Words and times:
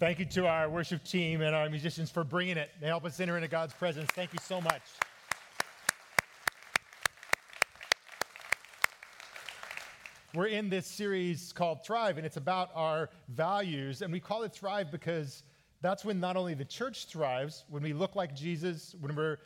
Thank 0.00 0.18
you 0.18 0.24
to 0.24 0.48
our 0.48 0.68
worship 0.68 1.04
team 1.04 1.40
and 1.40 1.54
our 1.54 1.70
musicians 1.70 2.10
for 2.10 2.24
bringing 2.24 2.56
it. 2.56 2.68
They 2.80 2.88
help 2.88 3.04
us 3.04 3.20
enter 3.20 3.36
into 3.36 3.46
God's 3.46 3.72
presence. 3.72 4.10
Thank 4.10 4.32
you 4.32 4.40
so 4.42 4.60
much. 4.60 4.82
We're 10.34 10.48
in 10.48 10.68
this 10.68 10.88
series 10.88 11.52
called 11.52 11.86
Thrive, 11.86 12.16
and 12.16 12.26
it's 12.26 12.36
about 12.36 12.70
our 12.74 13.08
values. 13.28 14.02
And 14.02 14.12
we 14.12 14.18
call 14.18 14.42
it 14.42 14.52
Thrive 14.52 14.90
because 14.90 15.44
that's 15.80 16.04
when 16.04 16.18
not 16.18 16.36
only 16.36 16.54
the 16.54 16.64
church 16.64 17.06
thrives, 17.06 17.64
when 17.68 17.84
we 17.84 17.92
look 17.92 18.16
like 18.16 18.34
Jesus, 18.34 18.96
when 19.00 19.14
we're 19.14 19.38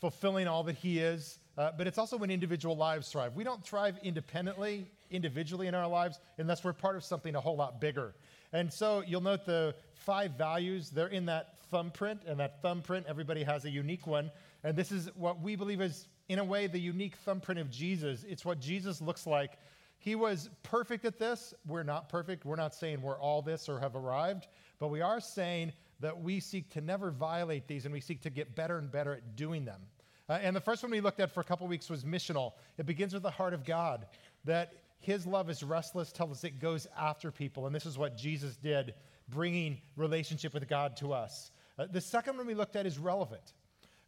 fulfilling 0.00 0.48
all 0.48 0.64
that 0.64 0.74
He 0.74 0.98
is, 0.98 1.38
uh, 1.56 1.70
but 1.78 1.86
it's 1.86 1.98
also 1.98 2.16
when 2.16 2.30
individual 2.30 2.76
lives 2.76 3.08
thrive. 3.08 3.36
We 3.36 3.44
don't 3.44 3.64
thrive 3.64 4.00
independently, 4.02 4.90
individually 5.12 5.68
in 5.68 5.76
our 5.76 5.86
lives, 5.86 6.18
unless 6.38 6.64
we're 6.64 6.72
part 6.72 6.96
of 6.96 7.04
something 7.04 7.36
a 7.36 7.40
whole 7.40 7.56
lot 7.56 7.80
bigger. 7.80 8.14
And 8.52 8.72
so 8.72 9.02
you'll 9.06 9.22
note 9.22 9.44
the 9.46 9.74
five 9.94 10.32
values, 10.32 10.90
they're 10.90 11.06
in 11.06 11.26
that 11.26 11.54
thumbprint, 11.70 12.20
and 12.26 12.38
that 12.40 12.60
thumbprint, 12.60 13.06
everybody 13.08 13.42
has 13.42 13.64
a 13.64 13.70
unique 13.70 14.06
one. 14.06 14.30
And 14.64 14.76
this 14.76 14.92
is 14.92 15.08
what 15.16 15.40
we 15.40 15.56
believe 15.56 15.80
is, 15.80 16.06
in 16.28 16.38
a 16.38 16.44
way, 16.44 16.66
the 16.66 16.78
unique 16.78 17.16
thumbprint 17.16 17.60
of 17.60 17.70
Jesus. 17.70 18.24
It's 18.28 18.44
what 18.44 18.60
Jesus 18.60 19.00
looks 19.00 19.26
like. 19.26 19.58
He 19.98 20.14
was 20.14 20.50
perfect 20.62 21.04
at 21.04 21.18
this. 21.18 21.54
We're 21.66 21.84
not 21.84 22.08
perfect. 22.08 22.44
We're 22.44 22.56
not 22.56 22.74
saying 22.74 23.00
we're 23.00 23.18
all 23.18 23.40
this 23.40 23.68
or 23.68 23.78
have 23.80 23.94
arrived, 23.96 24.48
but 24.78 24.88
we 24.88 25.00
are 25.00 25.20
saying 25.20 25.72
that 26.00 26.20
we 26.20 26.40
seek 26.40 26.68
to 26.70 26.80
never 26.80 27.12
violate 27.12 27.68
these 27.68 27.84
and 27.84 27.94
we 27.94 28.00
seek 28.00 28.20
to 28.22 28.30
get 28.30 28.56
better 28.56 28.78
and 28.78 28.90
better 28.90 29.14
at 29.14 29.36
doing 29.36 29.64
them. 29.64 29.80
Uh, 30.28 30.38
and 30.42 30.54
the 30.56 30.60
first 30.60 30.82
one 30.82 30.90
we 30.90 31.00
looked 31.00 31.20
at 31.20 31.30
for 31.30 31.40
a 31.40 31.44
couple 31.44 31.66
weeks 31.66 31.88
was 31.88 32.04
missional. 32.04 32.52
It 32.78 32.86
begins 32.86 33.14
with 33.14 33.22
the 33.22 33.30
heart 33.30 33.54
of 33.54 33.64
God, 33.64 34.06
that 34.44 34.72
his 35.02 35.26
love 35.26 35.50
is 35.50 35.62
restless, 35.62 36.12
tells 36.12 36.30
us 36.30 36.44
it 36.44 36.60
goes 36.60 36.86
after 36.98 37.30
people. 37.30 37.66
And 37.66 37.74
this 37.74 37.86
is 37.86 37.98
what 37.98 38.16
Jesus 38.16 38.56
did, 38.56 38.94
bringing 39.28 39.80
relationship 39.96 40.54
with 40.54 40.68
God 40.68 40.96
to 40.98 41.12
us. 41.12 41.50
Uh, 41.78 41.86
the 41.90 42.00
second 42.00 42.36
one 42.36 42.46
we 42.46 42.54
looked 42.54 42.76
at 42.76 42.86
is 42.86 42.98
relevant. 42.98 43.52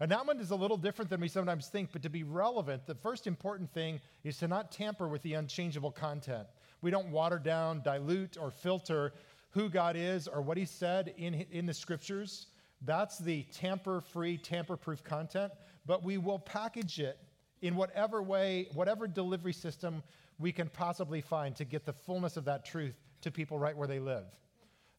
And 0.01 0.11
that 0.11 0.27
one 0.27 0.39
is 0.41 0.51
a 0.51 0.57
little 0.57 0.77
different 0.77 1.11
than 1.11 1.21
we 1.21 1.29
sometimes 1.29 1.69
think, 1.69 1.91
but 1.93 2.03
to 2.03 2.11
be 2.11 2.23
relevant, 2.23 2.87
the 2.87 2.95
first 2.95 3.27
important 3.27 3.73
thing 3.73 4.01
is 4.23 4.39
to 4.39 4.49
not 4.49 4.73
tamper 4.73 5.09
with 5.09 5.23
the 5.23 5.35
unchangeable 5.35 5.93
content. 5.93 6.47
We 6.81 6.91
don't 6.91 7.11
water 7.11 7.39
down, 7.39 7.83
dilute, 7.83 8.37
or 8.41 8.51
filter 8.51 9.13
who 9.51 9.69
God 9.69 9.97
is 9.97 10.27
or 10.27 10.43
what 10.43 10.57
He 10.57 10.65
said 10.65 11.15
in, 11.17 11.47
in 11.51 11.67
the 11.67 11.75
scriptures. 11.75 12.47
That's 12.83 13.19
the 13.19 13.43
tamper 13.53 14.01
free, 14.01 14.37
tamper 14.37 14.77
proof 14.77 15.03
content, 15.03 15.53
but 15.87 16.03
we 16.03 16.19
will 16.19 16.39
package 16.39 16.99
it 16.99 17.19
in 17.63 17.77
whatever 17.77 18.23
way, 18.23 18.69
whatever 18.75 19.07
delivery 19.07 19.53
system 19.53 20.03
we 20.39 20.53
can 20.53 20.69
possibly 20.69 21.21
find 21.21 21.55
to 21.57 21.65
get 21.65 21.85
the 21.85 21.93
fullness 21.93 22.37
of 22.37 22.45
that 22.47 22.65
truth 22.65 22.95
to 23.23 23.31
people 23.31 23.59
right 23.59 23.77
where 23.77 23.89
they 23.89 24.01
live. 24.01 24.25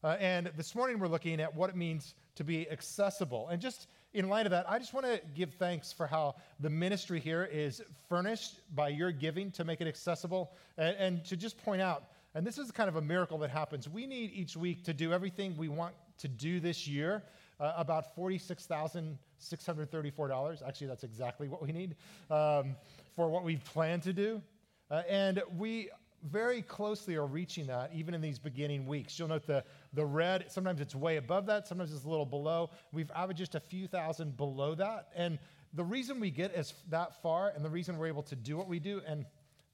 Uh, 0.04 0.16
and 0.20 0.50
this 0.56 0.74
morning 0.74 0.98
we're 0.98 1.08
looking 1.08 1.40
at 1.40 1.54
what 1.54 1.70
it 1.70 1.76
means 1.76 2.14
to 2.36 2.44
be 2.44 2.70
accessible. 2.70 3.48
And 3.48 3.60
just 3.60 3.88
in 4.14 4.28
light 4.28 4.46
of 4.46 4.50
that, 4.50 4.70
I 4.70 4.78
just 4.78 4.94
want 4.94 5.06
to 5.06 5.20
give 5.34 5.54
thanks 5.54 5.92
for 5.92 6.06
how 6.06 6.36
the 6.60 6.70
ministry 6.70 7.18
here 7.18 7.48
is 7.50 7.82
furnished 8.08 8.60
by 8.74 8.88
your 8.88 9.10
giving 9.10 9.50
to 9.52 9.64
make 9.64 9.80
it 9.80 9.88
accessible. 9.88 10.52
And, 10.78 10.96
and 10.96 11.24
to 11.24 11.36
just 11.36 11.58
point 11.58 11.82
out, 11.82 12.04
and 12.34 12.46
this 12.46 12.58
is 12.58 12.70
kind 12.70 12.88
of 12.88 12.96
a 12.96 13.02
miracle 13.02 13.38
that 13.38 13.50
happens, 13.50 13.88
we 13.88 14.06
need 14.06 14.30
each 14.32 14.56
week 14.56 14.84
to 14.84 14.94
do 14.94 15.12
everything 15.12 15.56
we 15.56 15.68
want 15.68 15.94
to 16.18 16.28
do 16.28 16.60
this 16.60 16.86
year. 16.86 17.24
Uh, 17.58 17.72
about 17.78 18.14
$46,634. 18.14 20.68
Actually, 20.68 20.86
that's 20.86 21.04
exactly 21.04 21.48
what 21.48 21.62
we 21.62 21.72
need 21.72 21.96
um, 22.30 22.76
for 23.14 23.30
what 23.30 23.44
we 23.44 23.56
plan 23.56 23.98
to 24.02 24.12
do. 24.12 24.42
Uh, 24.90 25.02
and 25.08 25.42
we 25.56 25.90
very 26.24 26.62
closely 26.62 27.14
are 27.16 27.26
reaching 27.26 27.66
that 27.66 27.90
even 27.94 28.14
in 28.14 28.20
these 28.20 28.38
beginning 28.38 28.86
weeks. 28.86 29.18
You'll 29.18 29.28
note 29.28 29.46
the, 29.46 29.64
the 29.92 30.04
red, 30.04 30.46
sometimes 30.48 30.80
it's 30.80 30.94
way 30.94 31.16
above 31.16 31.46
that, 31.46 31.68
sometimes 31.68 31.92
it's 31.92 32.04
a 32.04 32.08
little 32.08 32.26
below. 32.26 32.70
We've 32.92 33.10
averaged 33.14 33.38
just 33.38 33.54
a 33.54 33.60
few 33.60 33.86
thousand 33.86 34.36
below 34.36 34.74
that. 34.74 35.08
And 35.14 35.38
the 35.74 35.84
reason 35.84 36.20
we 36.20 36.30
get 36.30 36.52
as 36.54 36.74
that 36.90 37.20
far 37.22 37.50
and 37.54 37.64
the 37.64 37.70
reason 37.70 37.98
we're 37.98 38.06
able 38.06 38.22
to 38.24 38.36
do 38.36 38.56
what 38.56 38.68
we 38.68 38.78
do, 38.78 39.02
and 39.06 39.24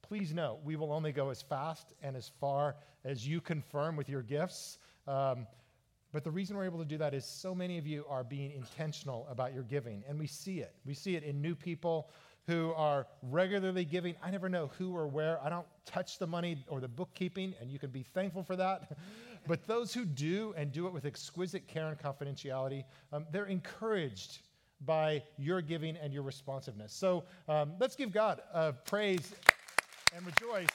please 0.03 0.35
know, 0.35 0.59
we 0.65 0.77
will 0.77 0.93
only 0.93 1.13
go 1.13 1.31
as 1.31 1.41
fast 1.41 1.95
and 2.03 2.17
as 2.17 2.31
far 2.41 2.77
as 3.05 3.27
you 3.27 3.41
confirm 3.41 3.97
with 3.97 4.09
your 4.09 4.23
gifts. 4.23 4.79
Um, 5.07 5.47
but 6.13 6.25
the 6.25 6.31
reason 6.31 6.57
we're 6.57 6.67
able 6.67 6.81
to 6.81 6.85
do 6.85 6.99
that 6.99 7.15
is 7.15 7.25
so 7.25 7.55
many 7.55 7.79
of 7.79 7.87
you 7.87 8.05
are 8.09 8.23
being 8.23 8.53
intentional 8.53 9.27
about 9.31 9.55
your 9.55 9.63
giving, 9.63 10.05
and 10.07 10.19
we 10.19 10.27
see 10.27 10.59
it. 10.59 10.75
We 10.85 10.93
see 10.93 11.17
it 11.17 11.23
in 11.23 11.41
new 11.41 11.55
people 11.55 12.11
who 12.47 12.73
are 12.73 13.07
regularly 13.23 13.85
giving. 13.85 14.15
I 14.23 14.31
never 14.31 14.49
know 14.49 14.71
who 14.79 14.97
or 14.97 15.07
where. 15.07 15.43
I 15.43 15.49
don't 15.49 15.67
touch 15.87 16.19
the 16.19 16.27
money 16.27 16.65
or 16.69 16.81
the 16.81 16.89
bookkeeping, 16.89 17.55
and 17.61 17.71
you 17.71 17.79
can 17.79 17.91
be 17.91 18.03
thankful 18.03 18.43
for 18.43 18.57
that. 18.57 18.97
but 19.47 19.67
those 19.67 19.95
who 19.95 20.05
do 20.05 20.53
and 20.57 20.73
do 20.73 20.87
it 20.87 20.93
with 20.93 21.05
exquisite 21.05 21.69
care 21.69 21.89
and 21.89 21.99
confidentiality, 21.99 22.85
um, 23.13 23.27
they're 23.31 23.47
encouraged 23.47 24.41
by 24.85 25.23
your 25.39 25.61
giving 25.61 25.97
and 25.97 26.13
your 26.13 26.25
responsiveness. 26.25 26.93
So 26.93 27.25
um, 27.49 27.75
let's 27.79 27.95
give 27.95 28.13
God 28.13 28.41
a 28.53 28.73
praise 28.73 29.33
and 30.15 30.27
rejoice. 30.27 30.69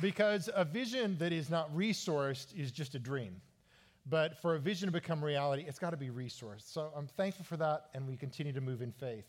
Because 0.00 0.48
a 0.54 0.64
vision 0.64 1.16
that 1.18 1.30
is 1.30 1.50
not 1.50 1.74
resourced 1.76 2.58
is 2.58 2.72
just 2.72 2.94
a 2.94 2.98
dream. 2.98 3.40
But 4.06 4.40
for 4.40 4.54
a 4.54 4.58
vision 4.58 4.86
to 4.86 4.92
become 4.92 5.22
reality, 5.22 5.64
it's 5.68 5.78
got 5.78 5.90
to 5.90 5.96
be 5.96 6.08
resourced. 6.08 6.72
So 6.72 6.90
I'm 6.96 7.06
thankful 7.06 7.44
for 7.44 7.56
that, 7.58 7.86
and 7.94 8.08
we 8.08 8.16
continue 8.16 8.52
to 8.52 8.60
move 8.60 8.82
in 8.82 8.92
faith. 8.92 9.26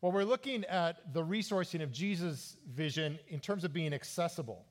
Well, 0.00 0.10
we're 0.10 0.24
looking 0.24 0.64
at 0.64 1.12
the 1.14 1.24
resourcing 1.24 1.82
of 1.82 1.92
Jesus' 1.92 2.56
vision 2.74 3.18
in 3.28 3.38
terms 3.38 3.62
of 3.62 3.72
being 3.72 3.92
accessible. 3.94 4.64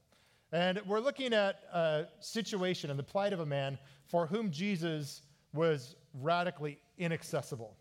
And 0.52 0.82
we're 0.86 1.00
looking 1.00 1.34
at 1.34 1.62
a 1.74 2.08
situation 2.20 2.90
and 2.90 3.00
the 3.00 3.04
plight 3.04 3.32
of 3.32 3.40
a 3.40 3.46
man 3.46 3.78
for 4.06 4.28
whom 4.28 4.52
Jesus 4.52 5.22
was 5.54 5.96
radically 6.20 6.78
inaccessible. 6.98 7.78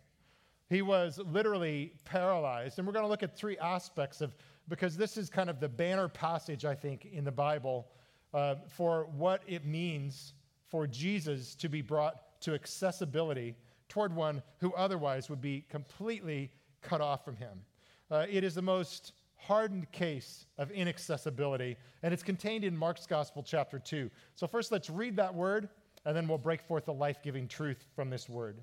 He 0.69 0.81
was 0.81 1.19
literally 1.19 1.91
paralyzed. 2.05 2.77
And 2.79 2.87
we're 2.87 2.93
going 2.93 3.03
to 3.03 3.09
look 3.09 3.23
at 3.23 3.35
three 3.35 3.57
aspects 3.57 4.21
of 4.21 4.33
because 4.69 4.95
this 4.95 5.17
is 5.17 5.29
kind 5.29 5.49
of 5.49 5.59
the 5.59 5.67
banner 5.67 6.07
passage, 6.07 6.63
I 6.63 6.75
think, 6.75 7.05
in 7.11 7.25
the 7.25 7.31
Bible 7.31 7.87
uh, 8.33 8.55
for 8.69 9.09
what 9.17 9.41
it 9.47 9.65
means 9.65 10.33
for 10.71 10.87
Jesus 10.87 11.53
to 11.55 11.69
be 11.69 11.81
brought 11.81 12.39
to 12.41 12.53
accessibility 12.53 13.55
toward 13.89 14.15
one 14.15 14.41
who 14.59 14.73
otherwise 14.73 15.29
would 15.29 15.41
be 15.41 15.65
completely 15.69 16.49
cut 16.81 17.01
off 17.01 17.23
from 17.23 17.35
him. 17.35 17.61
Uh, 18.09 18.25
it 18.29 18.43
is 18.43 18.55
the 18.55 18.61
most 18.61 19.11
hardened 19.35 19.91
case 19.91 20.45
of 20.57 20.71
inaccessibility, 20.71 21.75
and 22.03 22.13
it's 22.13 22.23
contained 22.23 22.63
in 22.63 22.75
Mark's 22.75 23.05
Gospel, 23.05 23.43
chapter 23.43 23.79
2. 23.79 24.09
So, 24.35 24.47
first, 24.47 24.71
let's 24.71 24.89
read 24.89 25.17
that 25.17 25.33
word, 25.33 25.67
and 26.05 26.15
then 26.15 26.27
we'll 26.27 26.37
break 26.37 26.61
forth 26.61 26.85
the 26.85 26.93
life 26.93 27.21
giving 27.21 27.47
truth 27.47 27.85
from 27.95 28.09
this 28.09 28.29
word. 28.29 28.57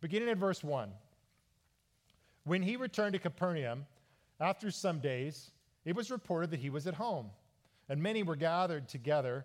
Beginning 0.00 0.30
at 0.30 0.38
verse 0.38 0.64
1. 0.64 0.90
When 2.44 2.62
he 2.62 2.76
returned 2.76 3.12
to 3.12 3.18
Capernaum, 3.18 3.86
after 4.40 4.70
some 4.70 4.98
days, 4.98 5.50
it 5.84 5.94
was 5.94 6.10
reported 6.10 6.50
that 6.50 6.60
he 6.60 6.70
was 6.70 6.86
at 6.86 6.94
home, 6.94 7.30
and 7.88 8.02
many 8.02 8.22
were 8.22 8.36
gathered 8.36 8.88
together, 8.88 9.44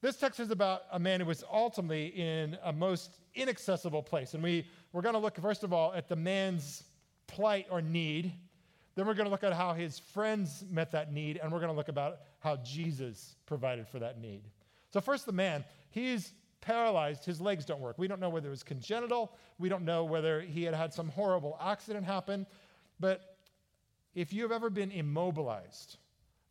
This 0.00 0.16
text 0.16 0.38
is 0.38 0.50
about 0.50 0.82
a 0.92 0.98
man 0.98 1.20
who 1.20 1.26
was 1.26 1.42
ultimately 1.52 2.06
in 2.06 2.56
a 2.62 2.72
most 2.72 3.18
inaccessible 3.34 4.02
place. 4.02 4.34
And 4.34 4.42
we, 4.42 4.64
we're 4.92 5.02
going 5.02 5.14
to 5.14 5.18
look, 5.18 5.40
first 5.40 5.64
of 5.64 5.72
all, 5.72 5.92
at 5.92 6.08
the 6.08 6.14
man's 6.14 6.84
plight 7.26 7.66
or 7.68 7.82
need. 7.82 8.32
Then 8.94 9.06
we're 9.06 9.14
going 9.14 9.26
to 9.26 9.30
look 9.30 9.42
at 9.42 9.52
how 9.52 9.74
his 9.74 9.98
friends 9.98 10.64
met 10.70 10.92
that 10.92 11.12
need. 11.12 11.40
And 11.42 11.50
we're 11.50 11.58
going 11.58 11.72
to 11.72 11.76
look 11.76 11.88
about 11.88 12.18
how 12.38 12.56
Jesus 12.56 13.34
provided 13.44 13.88
for 13.88 13.98
that 13.98 14.20
need. 14.20 14.42
So, 14.92 15.00
first, 15.00 15.26
the 15.26 15.32
man. 15.32 15.64
He's 15.90 16.32
paralyzed. 16.60 17.24
His 17.24 17.40
legs 17.40 17.64
don't 17.64 17.80
work. 17.80 17.98
We 17.98 18.06
don't 18.06 18.20
know 18.20 18.30
whether 18.30 18.48
it 18.48 18.50
was 18.50 18.62
congenital. 18.62 19.32
We 19.58 19.68
don't 19.68 19.84
know 19.84 20.04
whether 20.04 20.40
he 20.40 20.62
had 20.62 20.74
had 20.74 20.94
some 20.94 21.08
horrible 21.08 21.58
accident 21.60 22.06
happen. 22.06 22.46
But 23.00 23.36
if 24.14 24.32
you've 24.32 24.52
ever 24.52 24.70
been 24.70 24.92
immobilized, 24.92 25.96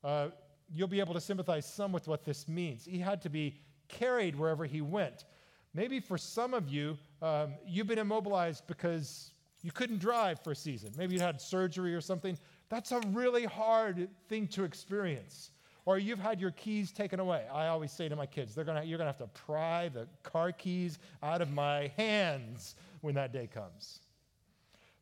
uh, 0.04 0.30
you'll 0.74 0.88
be 0.88 1.00
able 1.00 1.14
to 1.14 1.22
sympathize 1.22 1.66
some 1.66 1.92
with 1.92 2.08
what 2.08 2.24
this 2.24 2.48
means. 2.48 2.86
He 2.86 3.00
had 3.00 3.22
to 3.22 3.30
be 3.30 3.60
carried 3.88 4.36
wherever 4.36 4.66
he 4.66 4.82
went. 4.82 5.26
Maybe 5.74 6.00
for 6.00 6.18
some 6.18 6.54
of 6.54 6.70
you, 6.70 6.98
um, 7.22 7.54
you've 7.66 7.88
been 7.88 8.00
immobilized 8.00 8.66
because 8.68 9.32
you 9.62 9.72
couldn't 9.72 10.00
drive 10.00 10.40
for 10.40 10.52
a 10.52 10.56
season. 10.56 10.92
Maybe 10.98 11.16
you 11.16 11.22
had 11.22 11.42
surgery 11.42 11.94
or 11.94 12.02
something. 12.02 12.38
That's 12.70 12.92
a 12.92 13.00
really 13.12 13.46
hard 13.46 14.10
thing 14.28 14.48
to 14.50 14.64
experience. 14.64 15.52
Or 15.86 15.98
you've 15.98 16.20
had 16.20 16.42
your 16.42 16.52
keys 16.52 16.92
taken 16.92 17.20
away. 17.20 17.46
I 17.52 17.68
always 17.68 17.92
say 17.92 18.10
to 18.10 18.16
my 18.16 18.26
kids, 18.26 18.54
they're 18.54 18.66
gonna, 18.66 18.84
you're 18.84 18.98
going 18.98 19.12
to 19.12 19.18
have 19.18 19.32
to 19.32 19.40
pry 19.40 19.88
the 19.88 20.08
car 20.22 20.52
keys 20.52 21.00
out 21.24 21.42
of 21.42 21.54
my 21.54 21.92
hands 21.96 22.76
when 23.02 23.16
that 23.16 23.32
day 23.32 23.48
comes. 23.48 24.02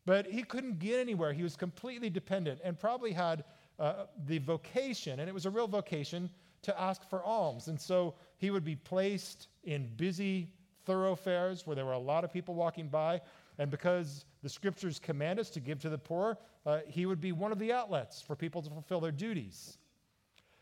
But 0.06 0.28
he 0.28 0.44
couldn't 0.44 0.78
get 0.78 1.00
anywhere. 1.00 1.34
He 1.34 1.42
was 1.42 1.56
completely 1.56 2.12
dependent 2.12 2.62
and 2.64 2.80
probably 2.80 3.12
had 3.12 3.44
uh, 3.80 4.06
the 4.25 4.38
vocation, 4.39 5.19
and 5.19 5.30
it 5.30 5.33
was 5.33 5.45
a 5.45 5.50
real 5.50 5.68
vocation, 5.68 6.30
to 6.62 6.81
ask 6.81 7.07
for 7.10 7.24
alms. 7.24 7.68
And 7.68 7.80
so 7.80 8.16
he 8.38 8.50
would 8.50 8.63
be 8.63 8.75
placed 8.75 9.48
in 9.63 9.88
busy 9.98 10.50
thoroughfares 10.86 11.66
where 11.66 11.75
there 11.75 11.86
were 11.86 11.94
a 11.94 12.00
lot 12.00 12.24
of 12.24 12.33
people 12.33 12.56
walking 12.56 12.88
by. 12.88 13.22
And 13.57 13.69
because 13.69 14.25
the 14.44 14.50
scriptures 14.50 15.00
command 15.00 15.39
us 15.39 15.50
to 15.51 15.60
give 15.60 15.80
to 15.81 15.89
the 15.89 15.98
poor, 15.98 16.38
uh, 16.66 16.80
he 16.88 17.06
would 17.06 17.22
be 17.22 17.31
one 17.31 17.51
of 17.51 17.60
the 17.60 17.72
outlets 17.72 18.22
for 18.22 18.36
people 18.36 18.62
to 18.62 18.69
fulfill 18.69 19.00
their 19.00 19.12
duties. 19.12 19.78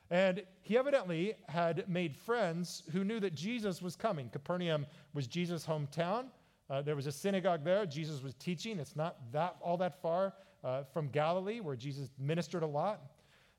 And 0.10 0.44
he 0.62 0.78
evidently 0.78 1.36
had 1.48 1.88
made 1.88 2.16
friends 2.16 2.84
who 2.92 3.04
knew 3.04 3.20
that 3.20 3.34
Jesus 3.34 3.82
was 3.82 3.96
coming. 3.96 4.30
Capernaum 4.30 4.86
was 5.14 5.28
Jesus' 5.28 5.66
hometown. 5.66 6.26
Uh, 6.70 6.82
there 6.82 6.96
was 6.96 7.08
a 7.08 7.12
synagogue 7.12 7.64
there. 7.64 7.86
Jesus 7.86 8.22
was 8.22 8.34
teaching. 8.36 8.80
It's 8.80 8.96
not 8.96 9.16
that 9.32 9.56
all 9.62 9.78
that 9.78 10.02
far 10.02 10.34
uh, 10.64 10.84
from 10.94 11.10
Galilee, 11.10 11.60
where 11.60 11.76
Jesus 11.76 12.10
ministered 12.18 12.64
a 12.64 12.68
lot. 12.68 13.02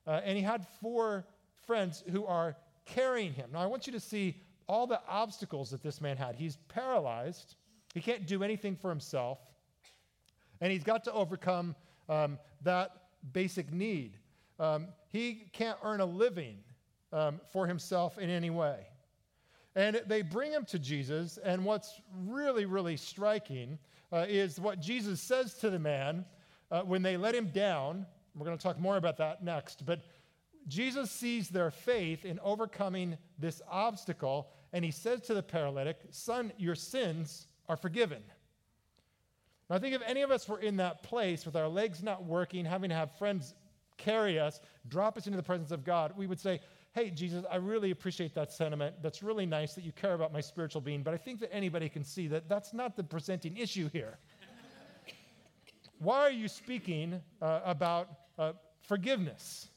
Uh, 0.07 0.21
and 0.25 0.37
he 0.37 0.43
had 0.43 0.67
four 0.81 1.27
friends 1.67 2.05
who 2.11 2.25
are 2.27 2.57
carrying 2.85 3.33
him. 3.33 3.51
Now, 3.53 3.61
I 3.61 3.67
want 3.67 3.87
you 3.87 3.93
to 3.93 4.01
see 4.01 4.41
all 4.67 4.87
the 4.87 5.01
obstacles 5.09 5.71
that 5.71 5.83
this 5.83 6.01
man 6.01 6.17
had. 6.17 6.35
He's 6.37 6.57
paralyzed, 6.69 7.57
he 7.95 8.01
can't 8.01 8.27
do 8.27 8.43
anything 8.43 8.77
for 8.77 8.91
himself, 8.91 9.39
and 10.61 10.73
he's 10.73 10.85
got 10.85 11.05
to 11.05 11.13
overcome 11.13 11.75
um, 12.09 12.39
that 12.63 12.91
basic 13.33 13.73
need. 13.73 14.19
Um, 14.59 14.89
he 15.11 15.47
can't 15.53 15.79
earn 15.83 16.01
a 16.01 16.07
living 16.07 16.59
um, 17.13 17.41
for 17.53 17.67
himself 17.67 18.19
in 18.19 18.31
any 18.31 18.51
way. 18.51 18.87
And 19.77 20.01
they 20.07 20.23
bring 20.23 20.53
him 20.53 20.65
to 20.67 20.79
Jesus, 20.79 21.39
and 21.43 21.65
what's 21.65 22.01
really, 22.27 22.65
really 22.65 22.97
striking 22.97 23.79
uh, 24.13 24.27
is 24.29 24.61
what 24.61 24.81
Jesus 24.81 25.21
says 25.21 25.55
to 25.55 25.71
the 25.71 25.79
man 25.79 26.25
uh, 26.75 26.83
when 26.83 27.03
they 27.03 27.17
let 27.17 27.37
him 27.37 27.47
down. 27.47 28.05
We're 28.35 28.47
going 28.47 28.59
to 28.59 28.63
talk 28.63 28.81
more 28.81 28.97
about 28.97 29.17
that 29.19 29.45
next, 29.45 29.87
but 29.87 30.01
Jesus 30.67 31.11
sees 31.11 31.49
their 31.49 31.71
faith 31.71 32.25
in 32.25 32.41
overcoming 32.41 33.17
this 33.39 33.63
obstacle, 33.71 34.49
and 34.73 34.85
he 34.85 34.91
says 34.91 35.21
to 35.23 35.35
the 35.35 35.43
paralytic, 35.43 35.99
Son, 36.11 36.53
your 36.59 36.75
sins 36.75 37.47
are 37.69 37.77
forgiven. 37.77 38.23
Now, 39.71 39.77
I 39.77 39.79
think 39.79 39.95
if 39.95 40.03
any 40.05 40.23
of 40.23 40.33
us 40.33 40.49
were 40.49 40.59
in 40.59 40.77
that 40.79 41.05
place 41.05 41.47
with 41.47 41.55
our 41.55 41.69
legs 41.69 42.03
not 42.03 42.25
working, 42.25 42.65
having 42.65 42.91
to 42.91 42.97
have 42.97 43.17
friends 43.19 43.55
carry 43.97 44.41
us, 44.41 44.61
drop 44.89 45.17
us 45.17 45.27
into 45.27 45.37
the 45.37 45.45
presence 45.45 45.71
of 45.71 45.85
God, 45.85 46.13
we 46.17 46.27
would 46.27 46.41
say, 46.41 46.61
Hey, 46.93 47.11
Jesus, 47.11 47.45
I 47.51 47.57
really 47.57 47.91
appreciate 47.91 48.35
that 48.37 48.53
sentiment. 48.53 48.95
That's 49.03 49.21
really 49.21 49.47
nice 49.47 49.75
that 49.75 49.83
you 49.83 49.91
care 49.91 50.15
about 50.15 50.33
my 50.33 50.41
spiritual 50.41 50.81
being, 50.81 51.03
but 51.03 51.13
I 51.13 51.17
think 51.17 51.41
that 51.41 51.53
anybody 51.53 51.89
can 51.89 52.05
see 52.05 52.29
that 52.29 52.49
that's 52.49 52.73
not 52.73 52.97
the 52.97 53.03
presenting 53.03 53.57
issue 53.57 53.91
here. 53.93 54.19
Why 56.05 56.21
are 56.21 56.31
you 56.31 56.49
speaking 56.49 57.23
uh, 57.41 57.61
about 57.65 58.11
uh, 58.39 58.53
forgiveness? 58.83 59.69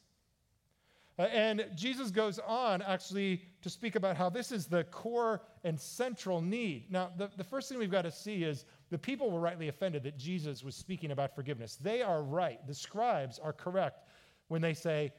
Uh, 1.17 1.21
and 1.23 1.65
Jesus 1.73 2.11
goes 2.11 2.37
on 2.45 2.81
actually 2.81 3.43
to 3.61 3.69
speak 3.69 3.95
about 3.95 4.17
how 4.17 4.29
this 4.29 4.51
is 4.51 4.65
the 4.65 4.83
core 4.83 5.41
and 5.63 5.79
central 5.79 6.41
need. 6.41 6.91
Now, 6.91 7.11
the, 7.17 7.29
the 7.37 7.45
first 7.45 7.69
thing 7.69 7.79
we've 7.79 7.89
got 7.89 8.01
to 8.01 8.11
see 8.11 8.43
is 8.43 8.65
the 8.89 8.97
people 8.97 9.31
were 9.31 9.39
rightly 9.39 9.69
offended 9.69 10.03
that 10.03 10.17
Jesus 10.17 10.65
was 10.65 10.75
speaking 10.75 11.11
about 11.11 11.33
forgiveness. 11.33 11.77
They 11.81 12.01
are 12.01 12.21
right. 12.21 12.59
The 12.67 12.75
scribes 12.75 13.39
are 13.39 13.53
correct 13.53 14.09
when 14.49 14.61
they 14.61 14.73
say, 14.73 15.13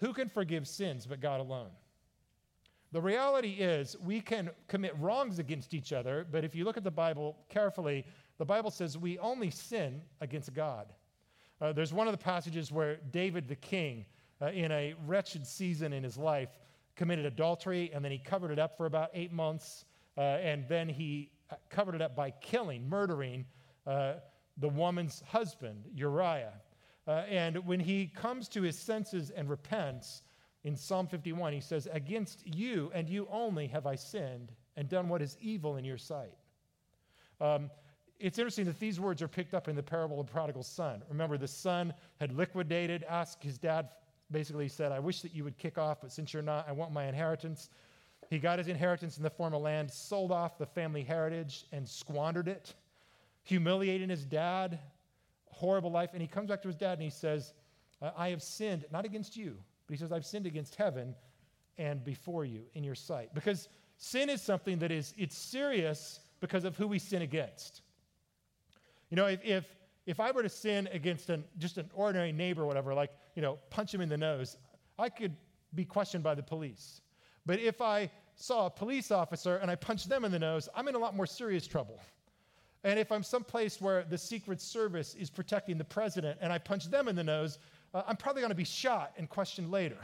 Who 0.00 0.12
can 0.12 0.28
forgive 0.28 0.68
sins 0.68 1.06
but 1.06 1.20
God 1.20 1.40
alone? 1.40 1.70
The 2.92 3.00
reality 3.00 3.52
is, 3.52 3.96
we 4.04 4.20
can 4.20 4.50
commit 4.68 4.94
wrongs 4.98 5.38
against 5.38 5.72
each 5.72 5.92
other, 5.92 6.26
but 6.30 6.44
if 6.44 6.54
you 6.54 6.64
look 6.64 6.76
at 6.76 6.84
the 6.84 6.90
Bible 6.90 7.36
carefully, 7.48 8.04
the 8.38 8.44
Bible 8.44 8.70
says 8.70 8.98
we 8.98 9.18
only 9.18 9.50
sin 9.50 10.02
against 10.20 10.52
God. 10.54 10.92
Uh, 11.60 11.72
there's 11.72 11.92
one 11.92 12.06
of 12.06 12.12
the 12.12 12.18
passages 12.18 12.70
where 12.70 12.96
David 13.10 13.48
the 13.48 13.56
king, 13.56 14.04
uh, 14.42 14.46
in 14.46 14.70
a 14.72 14.94
wretched 15.06 15.46
season 15.46 15.92
in 15.92 16.04
his 16.04 16.18
life, 16.18 16.50
committed 16.94 17.24
adultery 17.24 17.90
and 17.94 18.04
then 18.04 18.12
he 18.12 18.18
covered 18.18 18.50
it 18.50 18.58
up 18.58 18.76
for 18.76 18.86
about 18.86 19.10
eight 19.14 19.32
months. 19.32 19.84
Uh, 20.16 20.20
and 20.20 20.66
then 20.68 20.88
he 20.88 21.30
uh, 21.50 21.54
covered 21.70 21.94
it 21.94 22.02
up 22.02 22.14
by 22.14 22.30
killing, 22.40 22.88
murdering 22.88 23.44
uh, 23.86 24.14
the 24.58 24.68
woman's 24.68 25.22
husband, 25.26 25.84
Uriah. 25.94 26.54
Uh, 27.06 27.22
and 27.28 27.56
when 27.66 27.80
he 27.80 28.06
comes 28.06 28.48
to 28.48 28.62
his 28.62 28.78
senses 28.78 29.30
and 29.30 29.48
repents, 29.48 30.22
in 30.66 30.74
Psalm 30.74 31.06
51, 31.06 31.52
he 31.52 31.60
says, 31.60 31.86
Against 31.92 32.44
you 32.44 32.90
and 32.92 33.08
you 33.08 33.28
only 33.30 33.68
have 33.68 33.86
I 33.86 33.94
sinned 33.94 34.50
and 34.76 34.88
done 34.88 35.08
what 35.08 35.22
is 35.22 35.36
evil 35.40 35.76
in 35.76 35.84
your 35.84 35.96
sight. 35.96 36.34
Um, 37.40 37.70
it's 38.18 38.38
interesting 38.38 38.64
that 38.66 38.78
these 38.78 38.98
words 38.98 39.22
are 39.22 39.28
picked 39.28 39.54
up 39.54 39.68
in 39.68 39.76
the 39.76 39.82
parable 39.82 40.20
of 40.20 40.26
the 40.26 40.32
prodigal 40.32 40.62
son. 40.62 41.02
Remember, 41.08 41.36
the 41.36 41.48
son 41.48 41.92
had 42.20 42.32
liquidated, 42.32 43.04
asked 43.08 43.42
his 43.42 43.58
dad, 43.58 43.88
basically 44.30 44.68
said, 44.68 44.92
I 44.92 44.98
wish 44.98 45.22
that 45.22 45.34
you 45.34 45.44
would 45.44 45.58
kick 45.58 45.78
off, 45.78 46.00
but 46.00 46.12
since 46.12 46.32
you're 46.32 46.42
not, 46.42 46.68
I 46.68 46.72
want 46.72 46.92
my 46.92 47.06
inheritance. 47.06 47.68
He 48.30 48.38
got 48.38 48.58
his 48.58 48.68
inheritance 48.68 49.16
in 49.18 49.22
the 49.22 49.30
form 49.30 49.54
of 49.54 49.62
land, 49.62 49.90
sold 49.90 50.32
off 50.32 50.58
the 50.58 50.66
family 50.66 51.02
heritage, 51.02 51.64
and 51.72 51.88
squandered 51.88 52.48
it, 52.48 52.74
humiliating 53.42 54.08
his 54.08 54.24
dad, 54.24 54.78
horrible 55.50 55.90
life. 55.90 56.10
And 56.12 56.22
he 56.22 56.28
comes 56.28 56.48
back 56.48 56.62
to 56.62 56.68
his 56.68 56.76
dad 56.76 56.94
and 56.94 57.02
he 57.02 57.10
says, 57.10 57.52
I 58.16 58.30
have 58.30 58.42
sinned, 58.42 58.84
not 58.90 59.04
against 59.04 59.36
you, 59.36 59.56
but 59.86 59.94
he 59.94 59.98
says, 59.98 60.12
I've 60.12 60.26
sinned 60.26 60.46
against 60.46 60.74
heaven 60.74 61.14
and 61.78 62.02
before 62.04 62.44
you 62.44 62.62
in 62.74 62.82
your 62.82 62.94
sight. 62.94 63.30
Because 63.34 63.68
sin 63.96 64.28
is 64.28 64.42
something 64.42 64.78
that 64.78 64.90
is, 64.90 65.14
it's 65.16 65.36
serious 65.36 66.20
because 66.40 66.64
of 66.64 66.76
who 66.76 66.88
we 66.88 66.98
sin 66.98 67.22
against. 67.22 67.82
You 69.10 69.16
know, 69.16 69.26
if, 69.26 69.44
if, 69.44 69.64
if 70.06 70.20
I 70.20 70.30
were 70.30 70.42
to 70.42 70.48
sin 70.48 70.88
against 70.92 71.30
an, 71.30 71.44
just 71.58 71.78
an 71.78 71.90
ordinary 71.94 72.32
neighbor 72.32 72.62
or 72.62 72.66
whatever, 72.66 72.94
like, 72.94 73.10
you 73.34 73.42
know, 73.42 73.58
punch 73.70 73.92
him 73.92 74.00
in 74.00 74.08
the 74.08 74.16
nose, 74.16 74.56
I 74.98 75.08
could 75.08 75.34
be 75.74 75.84
questioned 75.84 76.24
by 76.24 76.34
the 76.34 76.42
police. 76.42 77.00
But 77.44 77.60
if 77.60 77.80
I 77.80 78.10
saw 78.34 78.66
a 78.66 78.70
police 78.70 79.10
officer 79.10 79.56
and 79.56 79.70
I 79.70 79.74
punched 79.74 80.08
them 80.08 80.24
in 80.24 80.32
the 80.32 80.38
nose, 80.38 80.68
I'm 80.74 80.88
in 80.88 80.94
a 80.94 80.98
lot 80.98 81.14
more 81.14 81.26
serious 81.26 81.66
trouble. 81.66 82.00
And 82.84 82.98
if 82.98 83.10
I'm 83.10 83.22
someplace 83.22 83.80
where 83.80 84.04
the 84.04 84.18
Secret 84.18 84.60
Service 84.60 85.14
is 85.14 85.30
protecting 85.30 85.78
the 85.78 85.84
president 85.84 86.38
and 86.40 86.52
I 86.52 86.58
punch 86.58 86.86
them 86.86 87.08
in 87.08 87.16
the 87.16 87.24
nose, 87.24 87.58
uh, 87.94 88.02
I'm 88.06 88.16
probably 88.16 88.42
going 88.42 88.50
to 88.50 88.56
be 88.56 88.64
shot 88.64 89.12
and 89.16 89.28
questioned 89.28 89.70
later. 89.70 89.98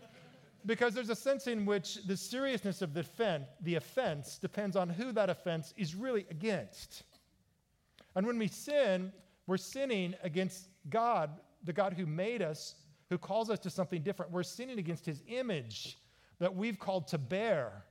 because 0.66 0.94
there's 0.94 1.10
a 1.10 1.16
sense 1.16 1.46
in 1.46 1.66
which 1.66 2.06
the 2.06 2.16
seriousness 2.16 2.80
of 2.82 2.94
the, 2.94 3.00
offense, 3.00 3.46
the 3.62 3.74
offense 3.74 4.38
depends 4.38 4.76
on 4.76 4.88
who 4.88 5.12
that 5.12 5.28
offense 5.28 5.74
is 5.76 5.94
really 5.94 6.26
against. 6.30 7.02
And 8.18 8.26
when 8.26 8.36
we 8.36 8.48
sin, 8.48 9.12
we're 9.46 9.58
sinning 9.58 10.16
against 10.24 10.70
God, 10.90 11.30
the 11.62 11.72
God 11.72 11.92
who 11.92 12.04
made 12.04 12.42
us, 12.42 12.74
who 13.10 13.16
calls 13.16 13.48
us 13.48 13.60
to 13.60 13.70
something 13.70 14.02
different. 14.02 14.32
We're 14.32 14.42
sinning 14.42 14.80
against 14.80 15.06
his 15.06 15.22
image 15.28 15.98
that 16.40 16.52
we've 16.52 16.80
called 16.80 17.06
to 17.08 17.18
bear. 17.18 17.84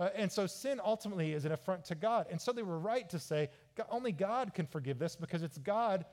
Uh, 0.00 0.08
and 0.16 0.32
so 0.32 0.48
sin 0.48 0.80
ultimately 0.84 1.34
is 1.34 1.44
an 1.44 1.52
affront 1.52 1.84
to 1.84 1.94
God. 1.94 2.26
And 2.32 2.40
so 2.40 2.50
they 2.50 2.64
were 2.64 2.80
right 2.80 3.08
to 3.10 3.20
say 3.20 3.48
only 3.90 4.10
God 4.10 4.54
can 4.54 4.66
forgive 4.66 4.98
this 4.98 5.14
because 5.14 5.44
it's 5.44 5.58
God 5.58 6.04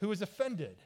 who 0.00 0.12
is 0.12 0.20
offended. 0.20 0.76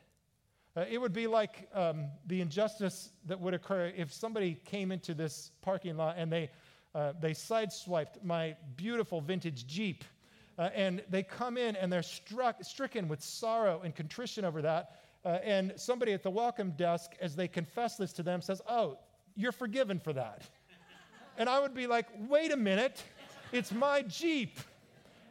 Uh, 0.76 0.84
it 0.88 0.98
would 0.98 1.12
be 1.12 1.26
like 1.26 1.68
um, 1.74 2.06
the 2.28 2.40
injustice 2.40 3.10
that 3.26 3.40
would 3.40 3.54
occur 3.54 3.92
if 3.96 4.12
somebody 4.12 4.56
came 4.64 4.92
into 4.92 5.14
this 5.14 5.50
parking 5.62 5.96
lot 5.96 6.14
and 6.16 6.32
they 6.32 6.48
uh, 6.94 7.12
they 7.20 7.32
sideswiped 7.32 8.22
my 8.22 8.56
beautiful 8.76 9.20
vintage 9.20 9.66
Jeep. 9.66 10.04
Uh, 10.58 10.70
and 10.74 11.02
they 11.08 11.22
come 11.22 11.56
in 11.56 11.76
and 11.76 11.92
they're 11.92 12.02
struck, 12.02 12.62
stricken 12.64 13.06
with 13.06 13.22
sorrow 13.22 13.80
and 13.84 13.94
contrition 13.94 14.44
over 14.44 14.60
that. 14.60 14.96
Uh, 15.24 15.38
and 15.44 15.72
somebody 15.76 16.12
at 16.12 16.22
the 16.22 16.30
welcome 16.30 16.72
desk, 16.72 17.12
as 17.20 17.36
they 17.36 17.46
confess 17.46 17.96
this 17.96 18.12
to 18.12 18.22
them, 18.22 18.42
says, 18.42 18.60
Oh, 18.68 18.98
you're 19.36 19.52
forgiven 19.52 20.00
for 20.00 20.12
that. 20.12 20.42
and 21.38 21.48
I 21.48 21.60
would 21.60 21.74
be 21.74 21.86
like, 21.86 22.06
Wait 22.28 22.52
a 22.52 22.56
minute, 22.56 23.02
it's 23.52 23.72
my 23.72 24.02
Jeep. 24.02 24.58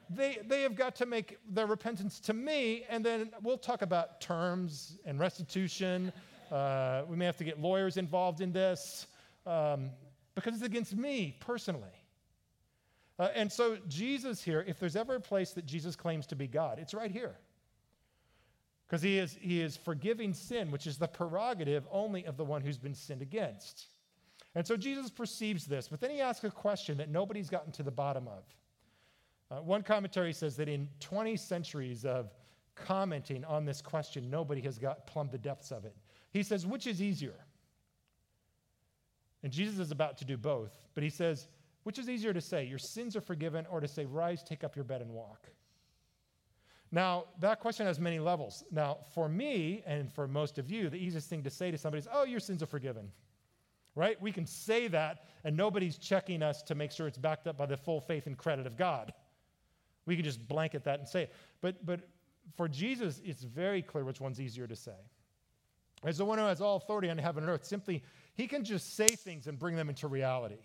They, 0.09 0.37
they 0.47 0.61
have 0.61 0.75
got 0.75 0.95
to 0.97 1.05
make 1.05 1.37
their 1.49 1.65
repentance 1.65 2.21
to 2.21 2.33
me, 2.33 2.85
and 2.89 3.05
then 3.05 3.31
we'll 3.43 3.57
talk 3.57 3.81
about 3.81 4.21
terms 4.21 4.97
and 5.05 5.19
restitution. 5.19 6.13
Uh, 6.49 7.03
we 7.09 7.17
may 7.17 7.25
have 7.25 7.35
to 7.37 7.43
get 7.43 7.59
lawyers 7.59 7.97
involved 7.97 8.39
in 8.39 8.53
this 8.53 9.07
um, 9.45 9.89
because 10.33 10.53
it's 10.53 10.63
against 10.63 10.95
me 10.95 11.35
personally. 11.41 11.96
Uh, 13.19 13.29
and 13.33 13.51
so, 13.51 13.77
Jesus 13.87 14.43
here, 14.43 14.63
if 14.67 14.79
there's 14.79 14.95
ever 14.95 15.15
a 15.15 15.19
place 15.19 15.51
that 15.53 15.65
Jesus 15.65 15.95
claims 15.95 16.27
to 16.27 16.35
be 16.35 16.47
God, 16.47 16.77
it's 16.79 16.93
right 16.93 17.11
here. 17.11 17.35
Because 18.87 19.01
he 19.01 19.17
is, 19.17 19.37
he 19.41 19.61
is 19.61 19.75
forgiving 19.75 20.33
sin, 20.33 20.71
which 20.71 20.87
is 20.87 20.97
the 20.97 21.07
prerogative 21.07 21.85
only 21.91 22.25
of 22.25 22.37
the 22.37 22.45
one 22.45 22.61
who's 22.61 22.77
been 22.77 22.93
sinned 22.93 23.21
against. 23.21 23.87
And 24.55 24.65
so 24.65 24.77
Jesus 24.77 25.09
perceives 25.09 25.65
this, 25.65 25.87
but 25.87 25.99
then 25.99 26.09
he 26.09 26.21
asks 26.21 26.43
a 26.43 26.51
question 26.51 26.97
that 26.97 27.09
nobody's 27.09 27.49
gotten 27.49 27.71
to 27.73 27.83
the 27.83 27.91
bottom 27.91 28.27
of. 28.27 28.43
Uh, 29.49 29.61
one 29.61 29.81
commentary 29.81 30.33
says 30.33 30.55
that 30.57 30.69
in 30.69 30.87
20 30.99 31.35
centuries 31.37 32.05
of 32.05 32.33
commenting 32.75 33.43
on 33.45 33.65
this 33.65 33.81
question, 33.81 34.29
nobody 34.29 34.61
has 34.61 34.77
got 34.77 35.05
plumbed 35.07 35.31
the 35.31 35.37
depths 35.37 35.71
of 35.71 35.85
it. 35.85 35.95
He 36.31 36.43
says, 36.43 36.65
which 36.65 36.87
is 36.87 37.01
easier? 37.01 37.35
And 39.43 39.51
Jesus 39.51 39.79
is 39.79 39.91
about 39.91 40.17
to 40.19 40.25
do 40.25 40.37
both, 40.37 40.77
but 40.93 41.03
he 41.03 41.09
says, 41.09 41.47
which 41.87 41.97
is 41.97 42.09
easier 42.09 42.33
to 42.33 42.41
say, 42.41 42.65
your 42.65 42.77
sins 42.77 43.15
are 43.15 43.21
forgiven, 43.21 43.65
or 43.71 43.79
to 43.79 43.87
say, 43.87 44.03
rise, 44.03 44.43
take 44.43 44.65
up 44.65 44.75
your 44.75 44.83
bed, 44.83 44.99
and 45.01 45.09
walk? 45.09 45.47
Now, 46.91 47.27
that 47.39 47.61
question 47.61 47.85
has 47.85 47.97
many 47.97 48.19
levels. 48.19 48.65
Now, 48.71 48.97
for 49.13 49.29
me 49.29 49.83
and 49.87 50.11
for 50.11 50.27
most 50.27 50.57
of 50.57 50.69
you, 50.69 50.89
the 50.89 50.97
easiest 50.97 51.29
thing 51.29 51.43
to 51.43 51.49
say 51.49 51.71
to 51.71 51.77
somebody 51.77 51.99
is, 51.99 52.07
oh, 52.11 52.25
your 52.25 52.41
sins 52.41 52.61
are 52.61 52.65
forgiven. 52.65 53.09
Right? 53.95 54.21
We 54.21 54.33
can 54.33 54.45
say 54.45 54.89
that, 54.89 55.27
and 55.45 55.55
nobody's 55.55 55.97
checking 55.97 56.43
us 56.43 56.61
to 56.63 56.75
make 56.75 56.91
sure 56.91 57.07
it's 57.07 57.17
backed 57.17 57.47
up 57.47 57.57
by 57.57 57.65
the 57.65 57.77
full 57.77 58.01
faith 58.01 58.27
and 58.27 58.37
credit 58.37 58.67
of 58.67 58.75
God. 58.75 59.13
We 60.05 60.17
can 60.17 60.25
just 60.25 60.45
blanket 60.45 60.83
that 60.83 60.99
and 60.99 61.07
say 61.07 61.23
it. 61.23 61.33
But, 61.61 61.85
but 61.85 62.01
for 62.57 62.67
Jesus, 62.67 63.21
it's 63.23 63.43
very 63.43 63.81
clear 63.81 64.03
which 64.03 64.19
one's 64.19 64.41
easier 64.41 64.67
to 64.67 64.75
say. 64.75 64.91
As 66.03 66.17
the 66.17 66.25
one 66.25 66.37
who 66.37 66.43
has 66.43 66.59
all 66.59 66.75
authority 66.75 67.09
on 67.09 67.17
heaven 67.17 67.45
and 67.45 67.49
earth, 67.49 67.63
simply, 67.63 68.03
he 68.35 68.45
can 68.45 68.65
just 68.65 68.97
say 68.97 69.07
things 69.07 69.47
and 69.47 69.57
bring 69.57 69.77
them 69.77 69.87
into 69.87 70.09
reality. 70.09 70.57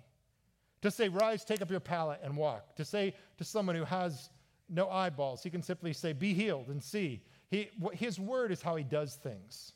To 0.83 0.91
say, 0.91 1.09
rise, 1.09 1.45
take 1.45 1.63
up 1.63 1.71
your 1.71 1.81
pallet 1.81 2.21
and 2.23 2.37
walk. 2.37 2.77
To 2.77 2.85
say 2.85 3.15
to 3.39 3.45
someone 3.45 3.77
who 3.77 3.85
has 3.85 4.31
no 4.69 4.89
eyeballs. 4.89 5.43
He 5.43 5.51
can 5.51 5.63
simply 5.63 5.93
say, 5.93 6.13
Be 6.13 6.35
healed 6.35 6.69
and 6.69 6.83
see. 6.83 7.23
He, 7.51 7.69
his 7.93 8.19
word 8.19 8.51
is 8.51 8.63
how 8.63 8.77
he 8.77 8.85
does 8.85 9.15
things. 9.15 9.73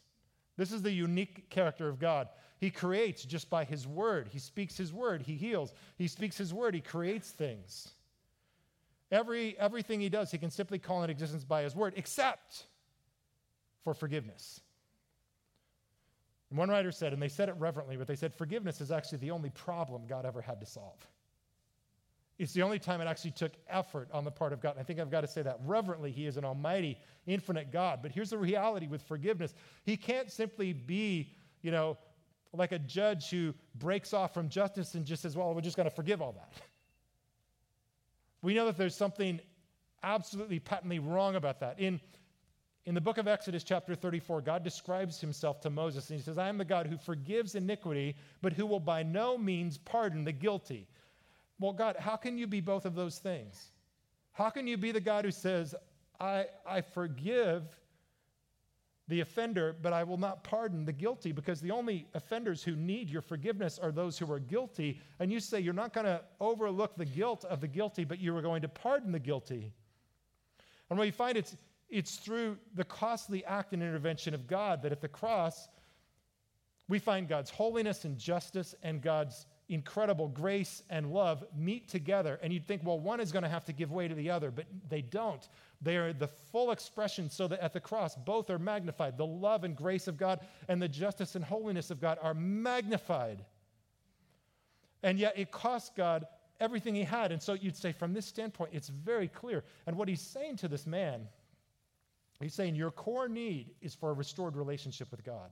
This 0.56 0.72
is 0.72 0.82
the 0.82 0.90
unique 0.90 1.50
character 1.50 1.88
of 1.88 1.98
God. 1.98 2.28
He 2.58 2.70
creates 2.70 3.24
just 3.24 3.50
by 3.50 3.64
his 3.64 3.86
word. 3.86 4.28
He 4.32 4.38
speaks 4.38 4.76
his 4.76 4.92
word, 4.92 5.22
he 5.22 5.34
heals. 5.34 5.74
He 5.96 6.08
speaks 6.08 6.38
his 6.38 6.54
word, 6.54 6.74
he 6.74 6.80
creates 6.80 7.30
things. 7.30 7.90
Every, 9.12 9.56
everything 9.58 10.00
he 10.00 10.08
does, 10.08 10.30
he 10.30 10.38
can 10.38 10.50
simply 10.50 10.78
call 10.78 11.02
into 11.02 11.12
existence 11.12 11.44
by 11.44 11.62
his 11.62 11.76
word, 11.76 11.92
except 11.96 12.64
for 13.84 13.94
forgiveness. 13.94 14.60
And 16.50 16.58
one 16.58 16.68
writer 16.68 16.92
said, 16.92 17.12
and 17.12 17.20
they 17.20 17.28
said 17.28 17.48
it 17.48 17.56
reverently, 17.58 17.96
but 17.96 18.06
they 18.06 18.14
said 18.14 18.32
forgiveness 18.34 18.80
is 18.80 18.90
actually 18.90 19.18
the 19.18 19.32
only 19.32 19.50
problem 19.50 20.06
God 20.06 20.24
ever 20.24 20.40
had 20.40 20.60
to 20.60 20.66
solve. 20.66 21.06
It's 22.38 22.52
the 22.52 22.62
only 22.62 22.78
time 22.78 23.00
it 23.00 23.06
actually 23.06 23.30
took 23.30 23.52
effort 23.68 24.08
on 24.12 24.24
the 24.24 24.30
part 24.30 24.52
of 24.52 24.60
God. 24.60 24.72
And 24.72 24.80
I 24.80 24.82
think 24.82 25.00
I've 25.00 25.10
got 25.10 25.22
to 25.22 25.28
say 25.28 25.42
that 25.42 25.58
reverently. 25.64 26.12
He 26.12 26.26
is 26.26 26.36
an 26.36 26.44
almighty, 26.44 26.98
infinite 27.26 27.72
God. 27.72 28.00
But 28.02 28.12
here's 28.12 28.30
the 28.30 28.38
reality 28.38 28.86
with 28.86 29.02
forgiveness 29.02 29.54
He 29.84 29.96
can't 29.96 30.30
simply 30.30 30.72
be, 30.72 31.32
you 31.62 31.70
know, 31.70 31.96
like 32.52 32.72
a 32.72 32.78
judge 32.78 33.30
who 33.30 33.54
breaks 33.74 34.12
off 34.12 34.34
from 34.34 34.48
justice 34.48 34.94
and 34.94 35.04
just 35.04 35.22
says, 35.22 35.36
well, 35.36 35.54
we're 35.54 35.60
just 35.60 35.76
going 35.76 35.88
to 35.88 35.94
forgive 35.94 36.22
all 36.22 36.32
that. 36.32 36.52
We 38.42 38.54
know 38.54 38.66
that 38.66 38.76
there's 38.76 38.94
something 38.94 39.40
absolutely 40.02 40.60
patently 40.60 40.98
wrong 40.98 41.36
about 41.36 41.60
that. 41.60 41.80
In, 41.80 42.00
in 42.86 42.94
the 42.94 43.00
book 43.00 43.18
of 43.18 43.26
Exodus, 43.26 43.64
chapter 43.64 43.96
34, 43.96 44.40
God 44.42 44.62
describes 44.62 45.20
himself 45.20 45.60
to 45.62 45.70
Moses 45.70 46.08
and 46.08 46.18
he 46.18 46.24
says, 46.24 46.38
I 46.38 46.48
am 46.48 46.56
the 46.56 46.64
God 46.64 46.86
who 46.86 46.96
forgives 46.96 47.56
iniquity, 47.56 48.14
but 48.42 48.52
who 48.52 48.64
will 48.64 48.80
by 48.80 49.02
no 49.02 49.36
means 49.36 49.76
pardon 49.76 50.24
the 50.24 50.32
guilty. 50.32 50.86
Well, 51.58 51.72
God, 51.72 51.96
how 51.98 52.14
can 52.14 52.38
you 52.38 52.46
be 52.46 52.60
both 52.60 52.86
of 52.86 52.94
those 52.94 53.18
things? 53.18 53.72
How 54.32 54.50
can 54.50 54.68
you 54.68 54.76
be 54.76 54.92
the 54.92 55.00
God 55.00 55.24
who 55.24 55.32
says, 55.32 55.74
I, 56.20 56.46
I 56.64 56.80
forgive 56.80 57.64
the 59.08 59.20
offender, 59.20 59.74
but 59.82 59.92
I 59.92 60.04
will 60.04 60.18
not 60.18 60.44
pardon 60.44 60.84
the 60.84 60.92
guilty 60.92 61.32
because 61.32 61.60
the 61.60 61.72
only 61.72 62.06
offenders 62.14 62.62
who 62.62 62.76
need 62.76 63.10
your 63.10 63.22
forgiveness 63.22 63.80
are 63.80 63.90
those 63.90 64.16
who 64.16 64.30
are 64.30 64.38
guilty. 64.38 65.00
And 65.18 65.32
you 65.32 65.40
say 65.40 65.58
you're 65.58 65.74
not 65.74 65.92
going 65.92 66.06
to 66.06 66.20
overlook 66.40 66.96
the 66.96 67.04
guilt 67.04 67.44
of 67.44 67.60
the 67.60 67.68
guilty, 67.68 68.04
but 68.04 68.20
you 68.20 68.36
are 68.36 68.42
going 68.42 68.62
to 68.62 68.68
pardon 68.68 69.10
the 69.10 69.18
guilty. 69.18 69.72
And 70.88 70.98
when 70.98 71.06
you 71.06 71.12
find 71.12 71.36
it's, 71.36 71.56
it's 71.88 72.16
through 72.16 72.58
the 72.74 72.84
costly 72.84 73.44
act 73.44 73.72
and 73.72 73.82
intervention 73.82 74.34
of 74.34 74.46
God 74.46 74.82
that 74.82 74.92
at 74.92 75.00
the 75.00 75.08
cross, 75.08 75.68
we 76.88 76.98
find 76.98 77.28
God's 77.28 77.50
holiness 77.50 78.04
and 78.04 78.16
justice 78.18 78.74
and 78.82 79.00
God's 79.00 79.46
incredible 79.68 80.28
grace 80.28 80.82
and 80.90 81.12
love 81.12 81.44
meet 81.56 81.88
together. 81.88 82.38
And 82.42 82.52
you'd 82.52 82.66
think, 82.66 82.82
well, 82.84 83.00
one 83.00 83.20
is 83.20 83.32
going 83.32 83.42
to 83.42 83.48
have 83.48 83.64
to 83.64 83.72
give 83.72 83.90
way 83.90 84.06
to 84.06 84.14
the 84.14 84.30
other, 84.30 84.50
but 84.50 84.66
they 84.88 85.02
don't. 85.02 85.48
They 85.82 85.96
are 85.96 86.12
the 86.12 86.28
full 86.28 86.70
expression 86.70 87.28
so 87.28 87.48
that 87.48 87.60
at 87.60 87.72
the 87.72 87.80
cross, 87.80 88.14
both 88.14 88.48
are 88.50 88.58
magnified. 88.58 89.18
The 89.18 89.26
love 89.26 89.64
and 89.64 89.76
grace 89.76 90.06
of 90.06 90.16
God 90.16 90.40
and 90.68 90.80
the 90.80 90.88
justice 90.88 91.34
and 91.34 91.44
holiness 91.44 91.90
of 91.90 92.00
God 92.00 92.18
are 92.22 92.34
magnified. 92.34 93.44
And 95.02 95.18
yet 95.18 95.34
it 95.36 95.50
cost 95.50 95.96
God 95.96 96.26
everything 96.60 96.94
he 96.94 97.02
had. 97.02 97.32
And 97.32 97.42
so 97.42 97.54
you'd 97.54 97.76
say, 97.76 97.92
from 97.92 98.12
this 98.12 98.26
standpoint, 98.26 98.70
it's 98.72 98.88
very 98.88 99.28
clear. 99.28 99.64
And 99.86 99.96
what 99.96 100.08
he's 100.08 100.20
saying 100.20 100.56
to 100.58 100.68
this 100.68 100.86
man, 100.86 101.28
he's 102.40 102.54
saying, 102.54 102.74
your 102.74 102.90
core 102.90 103.28
need 103.28 103.70
is 103.80 103.94
for 103.94 104.10
a 104.10 104.12
restored 104.12 104.56
relationship 104.56 105.10
with 105.10 105.24
God. 105.24 105.50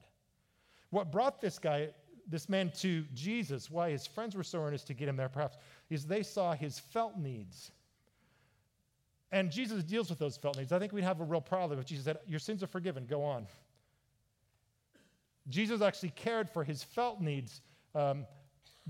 What 0.90 1.10
brought 1.10 1.40
this 1.40 1.58
guy 1.58 1.88
this 2.28 2.48
man 2.48 2.72
to 2.78 3.04
Jesus, 3.14 3.70
why 3.70 3.90
his 3.90 4.06
friends 4.06 4.34
were 4.34 4.42
so 4.42 4.60
earnest 4.60 4.86
to 4.86 4.94
get 4.94 5.08
him 5.08 5.16
there, 5.16 5.28
perhaps, 5.28 5.58
is 5.90 6.06
they 6.06 6.22
saw 6.22 6.54
his 6.54 6.78
felt 6.78 7.18
needs. 7.18 7.70
And 9.32 9.50
Jesus 9.50 9.82
deals 9.82 10.10
with 10.10 10.18
those 10.18 10.36
felt 10.36 10.56
needs. 10.56 10.72
I 10.72 10.78
think 10.78 10.92
we'd 10.92 11.04
have 11.04 11.20
a 11.20 11.24
real 11.24 11.40
problem 11.40 11.78
if 11.78 11.86
Jesus 11.86 12.04
said, 12.04 12.18
Your 12.26 12.38
sins 12.38 12.62
are 12.62 12.68
forgiven, 12.68 13.06
go 13.06 13.22
on. 13.22 13.46
Jesus 15.48 15.82
actually 15.82 16.10
cared 16.10 16.48
for 16.48 16.64
his 16.64 16.82
felt 16.82 17.20
needs, 17.20 17.60
um, 17.94 18.24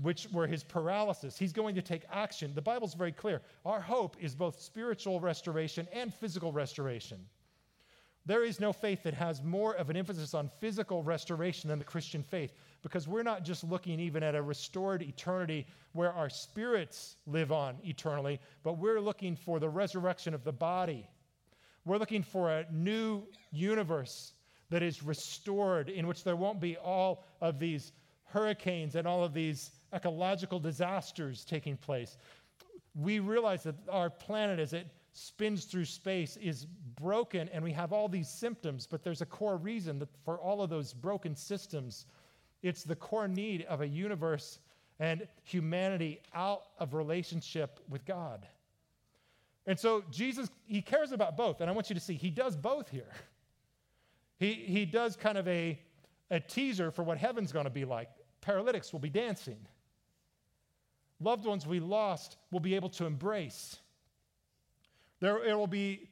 which 0.01 0.27
were 0.31 0.47
his 0.47 0.63
paralysis. 0.63 1.37
He's 1.37 1.51
going 1.51 1.75
to 1.75 1.81
take 1.81 2.03
action. 2.11 2.53
The 2.53 2.61
Bible's 2.61 2.93
very 2.93 3.11
clear. 3.11 3.41
Our 3.65 3.81
hope 3.81 4.15
is 4.21 4.35
both 4.35 4.61
spiritual 4.61 5.19
restoration 5.19 5.87
and 5.91 6.13
physical 6.13 6.53
restoration. 6.53 7.19
There 8.27 8.43
is 8.43 8.59
no 8.59 8.73
faith 8.73 9.03
that 9.03 9.13
has 9.13 9.43
more 9.43 9.73
of 9.73 9.89
an 9.89 9.95
emphasis 9.95 10.33
on 10.33 10.49
physical 10.59 11.03
restoration 11.03 11.69
than 11.69 11.77
the 11.77 11.85
Christian 11.85 12.23
faith 12.23 12.53
because 12.81 13.07
we're 13.07 13.23
not 13.23 13.43
just 13.43 13.63
looking 13.63 13.99
even 13.99 14.23
at 14.23 14.33
a 14.33 14.41
restored 14.41 15.03
eternity 15.03 15.67
where 15.93 16.11
our 16.11 16.29
spirits 16.29 17.17
live 17.27 17.51
on 17.51 17.77
eternally, 17.83 18.39
but 18.63 18.79
we're 18.79 18.99
looking 18.99 19.35
for 19.35 19.59
the 19.59 19.69
resurrection 19.69 20.33
of 20.33 20.43
the 20.43 20.51
body. 20.51 21.07
We're 21.85 21.99
looking 21.99 22.23
for 22.23 22.49
a 22.51 22.65
new 22.71 23.23
universe 23.51 24.33
that 24.71 24.81
is 24.81 25.03
restored, 25.03 25.89
in 25.89 26.07
which 26.07 26.23
there 26.23 26.35
won't 26.35 26.59
be 26.59 26.77
all 26.77 27.23
of 27.41 27.59
these 27.59 27.91
hurricanes 28.23 28.95
and 28.95 29.07
all 29.07 29.23
of 29.23 29.35
these 29.35 29.69
ecological 29.93 30.59
disasters 30.59 31.45
taking 31.45 31.77
place. 31.77 32.17
We 32.95 33.19
realize 33.19 33.63
that 33.63 33.75
our 33.87 34.09
planet, 34.09 34.59
as 34.59 34.73
it 34.73 34.87
spins 35.17 35.63
through 35.63 35.85
space 35.85 36.37
is 36.41 36.65
broken 36.99 37.49
and 37.53 37.63
we 37.63 37.71
have 37.71 37.93
all 37.93 38.09
these 38.09 38.27
symptoms, 38.27 38.85
but 38.85 39.01
there's 39.01 39.21
a 39.21 39.25
core 39.25 39.55
reason 39.55 39.97
that 39.97 40.09
for 40.25 40.37
all 40.37 40.61
of 40.61 40.69
those 40.69 40.93
broken 40.93 41.35
systems, 41.35 42.05
it's 42.61 42.83
the 42.83 42.95
core 42.95 43.27
need 43.27 43.63
of 43.63 43.79
a 43.79 43.87
universe 43.87 44.59
and 44.99 45.25
humanity 45.43 46.19
out 46.33 46.63
of 46.79 46.93
relationship 46.93 47.79
with 47.89 48.05
God. 48.05 48.45
And 49.65 49.79
so 49.79 50.03
Jesus, 50.11 50.49
he 50.67 50.81
cares 50.81 51.13
about 51.13 51.37
both. 51.37 51.61
And 51.61 51.69
I 51.69 51.73
want 51.73 51.89
you 51.89 51.95
to 51.95 52.01
see, 52.01 52.15
he 52.15 52.29
does 52.29 52.57
both 52.57 52.89
here. 52.89 53.11
He, 54.37 54.53
he 54.53 54.85
does 54.85 55.15
kind 55.15 55.37
of 55.37 55.47
a, 55.47 55.79
a 56.29 56.41
teaser 56.41 56.91
for 56.91 57.03
what 57.03 57.17
heaven's 57.17 57.53
going 57.53 57.63
to 57.63 57.71
be 57.71 57.85
like. 57.85 58.09
Paralytics 58.41 58.91
will 58.91 58.99
be 58.99 59.09
dancing, 59.09 59.57
loved 61.21 61.45
ones 61.45 61.65
we 61.65 61.79
lost 61.79 62.35
will 62.51 62.59
be 62.59 62.75
able 62.75 62.89
to 62.89 63.05
embrace. 63.05 63.77
There, 65.19 65.43
it 65.43 65.55
will 65.55 65.67
be 65.67 66.09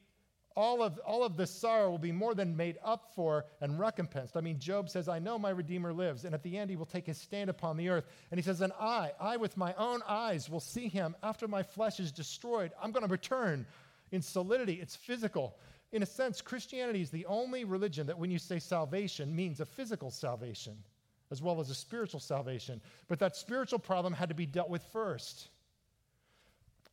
all 0.56 0.82
of, 0.82 0.98
all 1.04 1.24
of 1.24 1.36
this 1.36 1.50
sorrow 1.50 1.90
will 1.90 1.98
be 1.98 2.12
more 2.12 2.34
than 2.34 2.56
made 2.56 2.78
up 2.84 3.10
for 3.14 3.44
and 3.60 3.78
recompensed. 3.78 4.36
I 4.36 4.40
mean, 4.40 4.60
Job 4.60 4.88
says, 4.88 5.08
I 5.08 5.18
know 5.18 5.38
my 5.38 5.50
Redeemer 5.50 5.92
lives, 5.92 6.24
and 6.24 6.34
at 6.34 6.42
the 6.42 6.56
end 6.56 6.70
he 6.70 6.76
will 6.76 6.86
take 6.86 7.06
his 7.06 7.18
stand 7.18 7.50
upon 7.50 7.76
the 7.76 7.88
earth. 7.88 8.06
And 8.30 8.38
he 8.38 8.42
says, 8.42 8.60
And 8.60 8.72
I, 8.78 9.12
I 9.20 9.36
with 9.36 9.56
my 9.56 9.74
own 9.74 10.00
eyes 10.06 10.48
will 10.48 10.60
see 10.60 10.88
him 10.88 11.16
after 11.22 11.48
my 11.48 11.62
flesh 11.62 11.98
is 11.98 12.12
destroyed. 12.12 12.70
I'm 12.80 12.92
going 12.92 13.04
to 13.04 13.10
return 13.10 13.66
in 14.12 14.22
solidity. 14.22 14.74
It's 14.74 14.94
physical. 14.94 15.56
In 15.90 16.02
a 16.02 16.06
sense, 16.06 16.40
Christianity 16.40 17.00
is 17.00 17.10
the 17.10 17.26
only 17.26 17.64
religion 17.64 18.06
that 18.06 18.18
when 18.18 18.30
you 18.30 18.38
say 18.38 18.58
salvation 18.58 19.34
means 19.34 19.60
a 19.60 19.66
physical 19.66 20.10
salvation 20.10 20.76
as 21.30 21.42
well 21.42 21.60
as 21.60 21.70
a 21.70 21.74
spiritual 21.74 22.20
salvation. 22.20 22.80
But 23.08 23.18
that 23.18 23.34
spiritual 23.34 23.80
problem 23.80 24.12
had 24.12 24.28
to 24.28 24.34
be 24.34 24.46
dealt 24.46 24.70
with 24.70 24.84
first. 24.92 25.48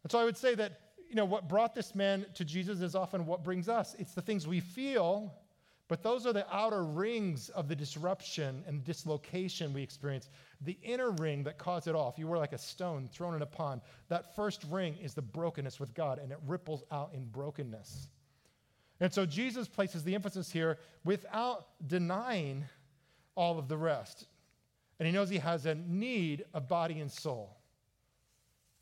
And 0.04 0.12
so 0.12 0.18
I 0.18 0.24
would 0.24 0.38
say 0.38 0.56
that 0.56 0.80
you 1.12 1.18
know, 1.18 1.26
what 1.26 1.50
brought 1.50 1.76
this 1.76 1.94
man 1.94 2.26
to 2.36 2.46
Jesus 2.46 2.80
is 2.80 2.96
often 2.96 3.26
what 3.26 3.44
brings 3.44 3.68
us. 3.68 3.98
It's 4.00 4.14
the 4.14 4.22
things 4.22 4.48
we 4.48 4.62
feel, 4.62 5.34
but 5.90 6.02
those 6.02 6.26
are 6.26 6.32
the 6.32 6.46
outer 6.56 6.86
rings 6.86 7.50
of 7.50 7.68
the 7.68 7.76
disruption 7.76 8.64
and 8.66 8.82
dislocation 8.86 9.74
we 9.74 9.84
experience. 9.84 10.30
The 10.62 10.78
inner 10.82 11.12
ring 11.12 11.44
that 11.44 11.58
caused 11.58 11.90
it 11.90 11.96
all, 11.96 12.08
if 12.08 12.18
you 12.18 12.28
were 12.28 12.38
like 12.38 12.54
a 12.54 12.58
stone 12.58 13.10
thrown 13.12 13.36
in 13.36 13.42
a 13.42 13.46
pond, 13.46 13.82
that 14.08 14.38
first 14.38 14.64
ring 14.70 14.96
is 15.04 15.14
the 15.14 15.22
brokenness 15.22 15.82
with 15.82 15.94
God, 15.94 16.18
and 16.18 16.32
it 16.32 16.38
ripples 16.48 16.86
out 16.94 17.12
in 17.14 17.26
brokenness. 17.26 18.08
And 19.02 19.14
so 19.14 19.26
Jesus 19.26 19.68
places 19.68 20.06
the 20.06 20.16
emphasis 20.16 20.50
here 20.50 20.78
without 21.04 21.68
denying 21.88 22.64
all 23.36 23.60
of 23.60 23.68
the 23.68 23.76
rest. 23.76 24.28
And 24.98 25.06
he 25.06 25.12
knows 25.12 25.30
he 25.30 25.40
has 25.40 25.66
a 25.66 25.76
need 25.76 26.46
of 26.54 26.70
body 26.70 27.02
and 27.02 27.12
soul. 27.12 27.58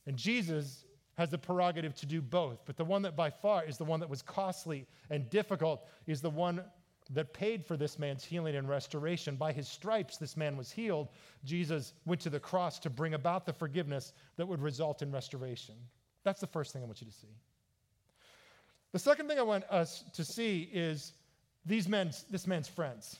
And 0.05 0.15
Jesus 0.15 0.86
has 1.19 1.29
the 1.29 1.38
prerogative 1.38 1.93
to 1.93 2.05
do 2.05 2.21
both. 2.21 2.61
But 2.65 2.77
the 2.77 2.85
one 2.85 3.01
that 3.01 3.17
by 3.17 3.29
far 3.29 3.65
is 3.65 3.77
the 3.77 3.83
one 3.83 3.99
that 3.99 4.09
was 4.09 4.21
costly 4.21 4.88
and 5.09 5.29
difficult 5.29 5.85
is 6.07 6.21
the 6.21 6.29
one 6.29 6.63
that 7.09 7.33
paid 7.33 7.65
for 7.65 7.75
this 7.75 7.99
man's 7.99 8.23
healing 8.23 8.55
and 8.55 8.69
restoration. 8.69 9.35
By 9.35 9.51
his 9.51 9.67
stripes, 9.67 10.15
this 10.15 10.38
man 10.38 10.55
was 10.55 10.71
healed. 10.71 11.09
Jesus 11.43 11.91
went 12.05 12.21
to 12.21 12.29
the 12.29 12.39
cross 12.39 12.79
to 12.79 12.89
bring 12.89 13.15
about 13.15 13.45
the 13.45 13.51
forgiveness 13.51 14.13
that 14.38 14.47
would 14.47 14.61
result 14.61 15.01
in 15.01 15.11
restoration. 15.11 15.75
That's 16.23 16.39
the 16.39 16.47
first 16.47 16.71
thing 16.71 16.83
I 16.83 16.85
want 16.85 17.01
you 17.01 17.07
to 17.07 17.13
see. 17.13 17.35
The 18.93 18.99
second 18.99 19.27
thing 19.27 19.39
I 19.39 19.43
want 19.43 19.65
us 19.65 20.05
to 20.13 20.23
see 20.23 20.69
is 20.71 21.11
these 21.65 21.89
men's, 21.89 22.23
this 22.31 22.47
man's 22.47 22.69
friends. 22.69 23.19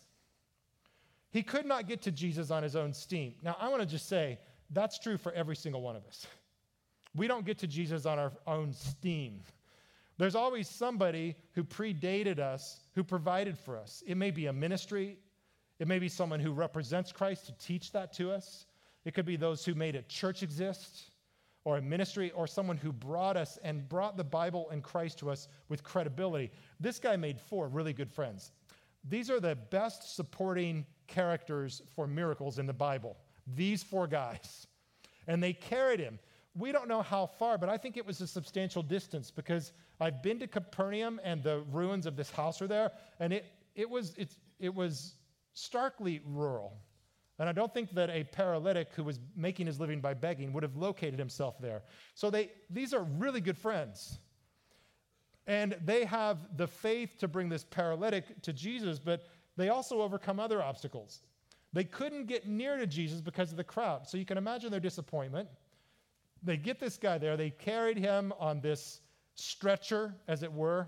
He 1.32 1.44
could 1.44 1.65
not 1.65 1.86
get 1.86 2.01
to 2.03 2.12
Jesus 2.12 2.50
on 2.50 2.63
his 2.63 2.77
own 2.77 2.94
steam. 2.94 3.34
Now, 3.44 3.58
I 3.60 3.68
want 3.68 3.82
to 3.82 3.86
just 3.86 4.08
say 4.08 4.39
that's 4.70 5.00
true 5.00 5.18
for 5.18 5.34
every 5.34 5.58
single 5.58 5.82
one 5.82 5.98
of 5.98 6.06
us. 6.06 6.25
We 7.16 7.28
don't 7.28 7.46
get 7.46 7.58
to 7.60 7.68
Jesus 7.68 8.06
on 8.06 8.20
our 8.20 8.32
own 8.46 8.74
steam. 8.74 9.42
There's 10.18 10.36
always 10.36 10.68
somebody 10.68 11.36
who 11.54 11.63
predated 11.63 12.39
us 12.39 12.82
who 12.94 13.04
provided 13.04 13.58
for 13.58 13.78
us. 13.78 14.04
It 14.06 14.16
may 14.16 14.32
be 14.32 14.48
a 14.48 14.54
ministry, 14.54 15.18
it 15.80 15.88
may 15.88 15.98
be 15.98 16.10
someone 16.10 16.42
who 16.42 16.51
represents 16.51 17.12
Christ 17.12 17.46
to 17.46 17.54
teach 17.54 17.94
that 17.94 18.12
to 18.13 18.32
us. 18.32 18.66
It 19.06 19.13
could 19.13 19.25
be 19.25 19.38
those 19.38 19.63
who 19.63 19.74
made 19.75 19.96
a 19.96 20.01
church 20.04 20.44
exist, 20.44 21.12
or 21.63 21.78
a 21.78 21.82
ministry, 21.82 22.32
or 22.32 22.48
someone 22.48 22.75
who 22.75 22.92
brought 22.92 23.38
us 23.38 23.58
and 23.63 23.88
brought 23.88 24.18
the 24.18 24.24
Bible 24.24 24.70
and 24.72 24.84
Christ 24.84 25.20
to 25.20 25.32
us 25.32 25.48
with 25.70 25.84
credibility. 25.84 26.51
This 26.82 27.00
guy 27.00 27.16
made 27.16 27.39
four 27.39 27.70
really 27.70 27.94
good 27.94 28.12
friends. 28.12 28.51
These 29.08 29.30
are 29.30 29.39
the 29.39 29.56
best 29.56 30.16
supporting 30.16 30.86
characters 31.08 31.82
for 31.96 32.08
miracles 32.08 32.60
in 32.60 32.66
the 32.66 32.74
Bible. 32.74 33.18
These 33.56 33.84
four 33.84 34.08
guys. 34.08 34.68
And 35.28 35.42
they 35.42 35.54
carried 35.54 36.00
him 36.00 36.20
we 36.56 36.72
don't 36.72 36.88
know 36.88 37.01
how 37.01 37.25
far, 37.25 37.58
but 37.58 37.70
I 37.70 37.77
think 37.77 37.98
it 37.98 38.06
was 38.06 38.22
a 38.22 38.27
substantial 38.27 38.84
distance 38.84 39.32
because 39.32 39.72
I've 40.00 40.24
been 40.24 40.39
to 40.39 40.48
Capernaum 40.48 41.20
and 41.24 41.44
the 41.44 41.62
ruins 41.72 42.06
of 42.06 42.15
this 42.15 42.32
house 42.32 42.62
are 42.62 42.68
there, 42.68 42.91
and 43.20 43.32
it, 43.34 43.46
it, 43.75 43.89
was, 43.89 44.15
it, 44.18 44.36
it 44.60 44.74
was 44.74 45.15
starkly 45.53 46.22
rural. 46.25 46.74
And 47.39 47.48
I 47.48 47.53
don't 47.53 47.74
think 47.74 47.94
that 47.94 48.10
a 48.10 48.25
paralytic 48.25 48.89
who 48.94 49.03
was 49.03 49.20
making 49.36 49.68
his 49.68 49.79
living 49.79 50.01
by 50.01 50.13
begging 50.13 50.51
would 50.51 50.63
have 50.63 50.75
located 50.75 51.18
himself 51.18 51.56
there. 51.60 51.84
So 52.13 52.29
they, 52.29 52.51
these 52.70 52.94
are 52.94 53.03
really 53.03 53.39
good 53.39 53.58
friends. 53.58 54.20
And 55.48 55.77
they 55.83 56.03
have 56.05 56.57
the 56.57 56.68
faith 56.68 57.18
to 57.20 57.27
bring 57.27 57.48
this 57.48 57.64
paralytic 57.64 58.42
to 58.42 58.51
Jesus, 58.51 59.00
but 59.00 59.24
they 59.55 59.70
also 59.70 60.01
overcome 60.01 60.40
other 60.40 60.62
obstacles. 60.62 61.22
They 61.72 61.85
couldn't 61.85 62.25
get 62.27 62.48
near 62.48 62.77
to 62.77 62.85
Jesus 62.85 63.22
because 63.22 63.51
of 63.51 63.57
the 63.57 63.64
crowd. 63.64 64.07
So 64.07 64.18
you 64.18 64.25
can 64.25 64.38
imagine 64.38 64.70
their 64.70 64.79
disappointment. 64.79 65.48
They 66.44 66.58
get 66.58 66.80
this 66.80 66.98
guy 66.98 67.18
there. 67.18 67.36
They 67.38 67.50
carried 67.50 67.98
him 67.98 68.34
on 68.40 68.62
this 68.62 69.02
stretcher, 69.36 70.14
as 70.28 70.44
it 70.44 70.52
were. 70.52 70.88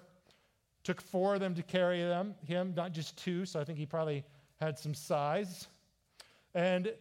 Took 0.83 1.01
four 1.01 1.35
of 1.35 1.39
them 1.39 1.53
to 1.55 1.63
carry 1.63 2.01
them, 2.01 2.35
him, 2.45 2.73
not 2.75 2.91
just 2.91 3.17
two, 3.17 3.45
so 3.45 3.59
I 3.59 3.63
think 3.63 3.77
he 3.77 3.85
probably 3.85 4.23
had 4.59 4.79
some 4.79 4.93
size. 4.93 5.67
And 6.53 6.93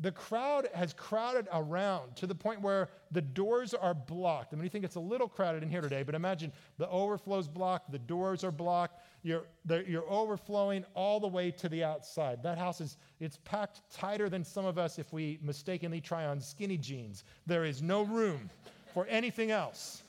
the 0.00 0.10
crowd 0.10 0.68
has 0.72 0.94
crowded 0.94 1.46
around 1.52 2.16
to 2.16 2.26
the 2.26 2.34
point 2.34 2.62
where 2.62 2.88
the 3.10 3.20
doors 3.20 3.74
are 3.74 3.92
blocked. 3.92 4.52
I 4.52 4.56
mean, 4.56 4.64
you 4.64 4.70
think 4.70 4.84
it's 4.84 4.96
a 4.96 5.00
little 5.00 5.28
crowded 5.28 5.62
in 5.62 5.68
here 5.68 5.82
today, 5.82 6.02
but 6.02 6.14
imagine 6.14 6.52
the 6.78 6.88
overflow's 6.88 7.46
blocked, 7.46 7.92
the 7.92 7.98
doors 7.98 8.42
are 8.42 8.50
blocked, 8.50 9.02
you're, 9.22 9.44
you're 9.86 10.10
overflowing 10.10 10.84
all 10.94 11.20
the 11.20 11.28
way 11.28 11.50
to 11.50 11.68
the 11.68 11.84
outside. 11.84 12.42
That 12.42 12.56
house 12.56 12.80
is 12.80 12.96
it's 13.20 13.38
packed 13.44 13.82
tighter 13.92 14.30
than 14.30 14.42
some 14.42 14.64
of 14.64 14.78
us 14.78 14.98
if 14.98 15.12
we 15.12 15.38
mistakenly 15.42 16.00
try 16.00 16.24
on 16.24 16.40
skinny 16.40 16.78
jeans. 16.78 17.24
There 17.46 17.64
is 17.64 17.82
no 17.82 18.02
room 18.02 18.48
for 18.94 19.06
anything 19.06 19.50
else. 19.50 20.02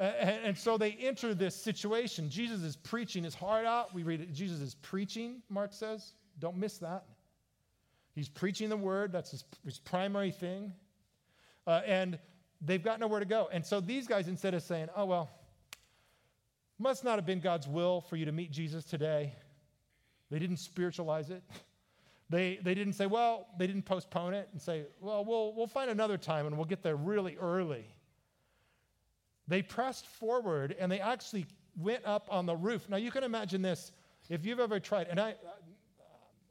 And, 0.00 0.46
and 0.46 0.58
so 0.58 0.76
they 0.76 0.92
enter 0.92 1.34
this 1.34 1.54
situation. 1.54 2.28
Jesus 2.28 2.62
is 2.62 2.74
preaching 2.74 3.22
his 3.22 3.36
heart 3.36 3.64
out. 3.64 3.94
We 3.94 4.02
read 4.02 4.20
it. 4.20 4.32
Jesus 4.32 4.60
is 4.60 4.74
preaching, 4.82 5.42
Mark 5.48 5.72
says. 5.72 6.14
Don't 6.40 6.56
miss 6.56 6.78
that. 6.78 7.04
He's 8.14 8.28
preaching 8.28 8.68
the 8.68 8.76
word, 8.76 9.12
that's 9.12 9.32
his, 9.32 9.44
his 9.64 9.78
primary 9.78 10.30
thing. 10.30 10.72
Uh, 11.66 11.80
and 11.86 12.18
they've 12.60 12.82
got 12.82 13.00
nowhere 13.00 13.20
to 13.20 13.26
go. 13.26 13.48
And 13.52 13.64
so 13.64 13.80
these 13.80 14.06
guys, 14.06 14.28
instead 14.28 14.54
of 14.54 14.62
saying, 14.62 14.88
oh, 14.96 15.04
well, 15.04 15.30
must 16.78 17.04
not 17.04 17.16
have 17.16 17.26
been 17.26 17.40
God's 17.40 17.66
will 17.66 18.00
for 18.00 18.16
you 18.16 18.24
to 18.24 18.32
meet 18.32 18.50
Jesus 18.50 18.84
today, 18.84 19.32
they 20.30 20.38
didn't 20.38 20.58
spiritualize 20.58 21.30
it. 21.30 21.42
They, 22.30 22.58
they 22.62 22.74
didn't 22.74 22.94
say, 22.94 23.06
well, 23.06 23.46
they 23.58 23.66
didn't 23.66 23.84
postpone 23.84 24.34
it 24.34 24.48
and 24.52 24.60
say, 24.60 24.84
well, 25.00 25.24
well, 25.24 25.52
we'll 25.54 25.66
find 25.66 25.90
another 25.90 26.16
time 26.16 26.46
and 26.46 26.56
we'll 26.56 26.64
get 26.64 26.82
there 26.82 26.96
really 26.96 27.36
early. 27.36 27.84
They 29.46 29.62
pressed 29.62 30.06
forward 30.06 30.74
and 30.78 30.90
they 30.90 31.00
actually 31.00 31.46
went 31.76 32.04
up 32.06 32.28
on 32.30 32.46
the 32.46 32.56
roof. 32.56 32.88
Now, 32.88 32.96
you 32.96 33.10
can 33.10 33.24
imagine 33.24 33.60
this 33.60 33.92
if 34.30 34.46
you've 34.46 34.60
ever 34.60 34.80
tried, 34.80 35.08
and 35.08 35.20
I, 35.20 35.34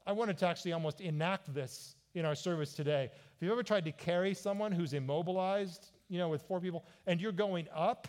I 0.06 0.12
wanted 0.12 0.38
to 0.40 0.48
actually 0.48 0.74
almost 0.74 1.02
enact 1.02 1.54
this 1.54 1.96
in 2.14 2.26
our 2.26 2.36
service 2.36 2.74
today. 2.74 3.10
If 3.14 3.42
you've 3.42 3.52
ever 3.52 3.64
tried 3.64 3.86
to 3.86 3.92
carry 3.92 4.34
someone 4.34 4.72
who's 4.72 4.94
immobilized, 4.94 5.92
you 6.10 6.18
know, 6.20 6.30
with 6.30 6.42
four 6.44 6.60
people, 6.60 6.86
and 7.08 7.20
you're 7.20 7.32
going 7.32 7.68
up, 7.74 8.08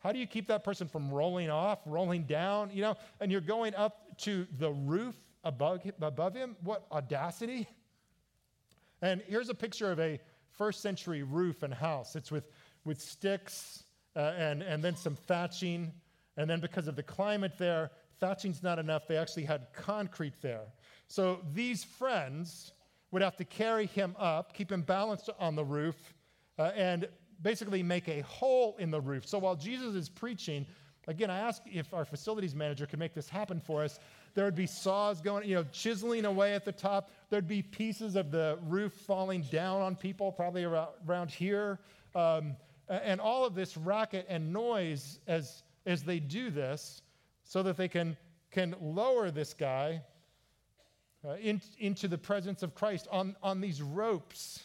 how 0.00 0.12
do 0.12 0.18
you 0.18 0.26
keep 0.26 0.48
that 0.48 0.64
person 0.64 0.88
from 0.88 1.10
rolling 1.10 1.48
off, 1.48 1.78
rolling 1.86 2.24
down, 2.24 2.70
you 2.72 2.82
know, 2.82 2.96
and 3.20 3.30
you're 3.30 3.40
going 3.40 3.74
up 3.76 4.18
to 4.18 4.46
the 4.58 4.70
roof 4.70 5.14
above, 5.44 5.80
above 6.00 6.34
him? 6.34 6.56
What 6.62 6.86
audacity! 6.90 7.68
And 9.00 9.22
here's 9.26 9.48
a 9.48 9.54
picture 9.54 9.90
of 9.90 10.00
a 10.00 10.20
first 10.50 10.80
century 10.80 11.22
roof 11.22 11.62
and 11.62 11.72
house. 11.72 12.16
It's 12.16 12.30
with, 12.30 12.48
with 12.84 13.00
sticks 13.00 13.84
uh, 14.14 14.34
and, 14.36 14.62
and 14.62 14.82
then 14.82 14.96
some 14.96 15.16
thatching. 15.16 15.92
And 16.36 16.48
then 16.48 16.60
because 16.60 16.88
of 16.88 16.96
the 16.96 17.02
climate 17.02 17.52
there, 17.58 17.90
thatching's 18.20 18.62
not 18.62 18.78
enough. 18.78 19.06
They 19.08 19.16
actually 19.16 19.44
had 19.44 19.66
concrete 19.72 20.34
there. 20.40 20.66
So 21.12 21.40
these 21.52 21.84
friends 21.84 22.72
would 23.10 23.20
have 23.20 23.36
to 23.36 23.44
carry 23.44 23.84
him 23.84 24.16
up, 24.18 24.54
keep 24.54 24.72
him 24.72 24.80
balanced 24.80 25.28
on 25.38 25.54
the 25.54 25.62
roof, 25.62 26.14
uh, 26.58 26.70
and 26.74 27.06
basically 27.42 27.82
make 27.82 28.08
a 28.08 28.22
hole 28.22 28.76
in 28.78 28.90
the 28.90 28.98
roof. 28.98 29.28
So 29.28 29.36
while 29.38 29.54
Jesus 29.54 29.94
is 29.94 30.08
preaching, 30.08 30.64
again, 31.06 31.28
I 31.28 31.36
ask 31.36 31.60
if 31.70 31.92
our 31.92 32.06
facilities 32.06 32.54
manager 32.54 32.86
could 32.86 32.98
make 32.98 33.12
this 33.12 33.28
happen 33.28 33.60
for 33.60 33.84
us. 33.84 33.98
There 34.32 34.46
would 34.46 34.54
be 34.54 34.66
saws 34.66 35.20
going, 35.20 35.46
you 35.46 35.56
know, 35.56 35.66
chiseling 35.70 36.24
away 36.24 36.54
at 36.54 36.64
the 36.64 36.72
top. 36.72 37.10
There'd 37.28 37.46
be 37.46 37.60
pieces 37.60 38.16
of 38.16 38.30
the 38.30 38.58
roof 38.66 38.94
falling 38.94 39.42
down 39.52 39.82
on 39.82 39.96
people, 39.96 40.32
probably 40.32 40.64
around, 40.64 40.92
around 41.06 41.30
here. 41.30 41.78
Um, 42.14 42.56
and 42.88 43.20
all 43.20 43.44
of 43.44 43.54
this 43.54 43.76
racket 43.76 44.24
and 44.30 44.50
noise 44.50 45.18
as, 45.26 45.62
as 45.84 46.04
they 46.04 46.20
do 46.20 46.48
this 46.48 47.02
so 47.44 47.62
that 47.64 47.76
they 47.76 47.88
can, 47.88 48.16
can 48.50 48.74
lower 48.80 49.30
this 49.30 49.52
guy 49.52 50.00
uh, 51.26 51.34
in, 51.34 51.60
into 51.78 52.08
the 52.08 52.18
presence 52.18 52.62
of 52.62 52.74
Christ 52.74 53.08
on, 53.10 53.36
on 53.42 53.60
these 53.60 53.80
ropes. 53.82 54.64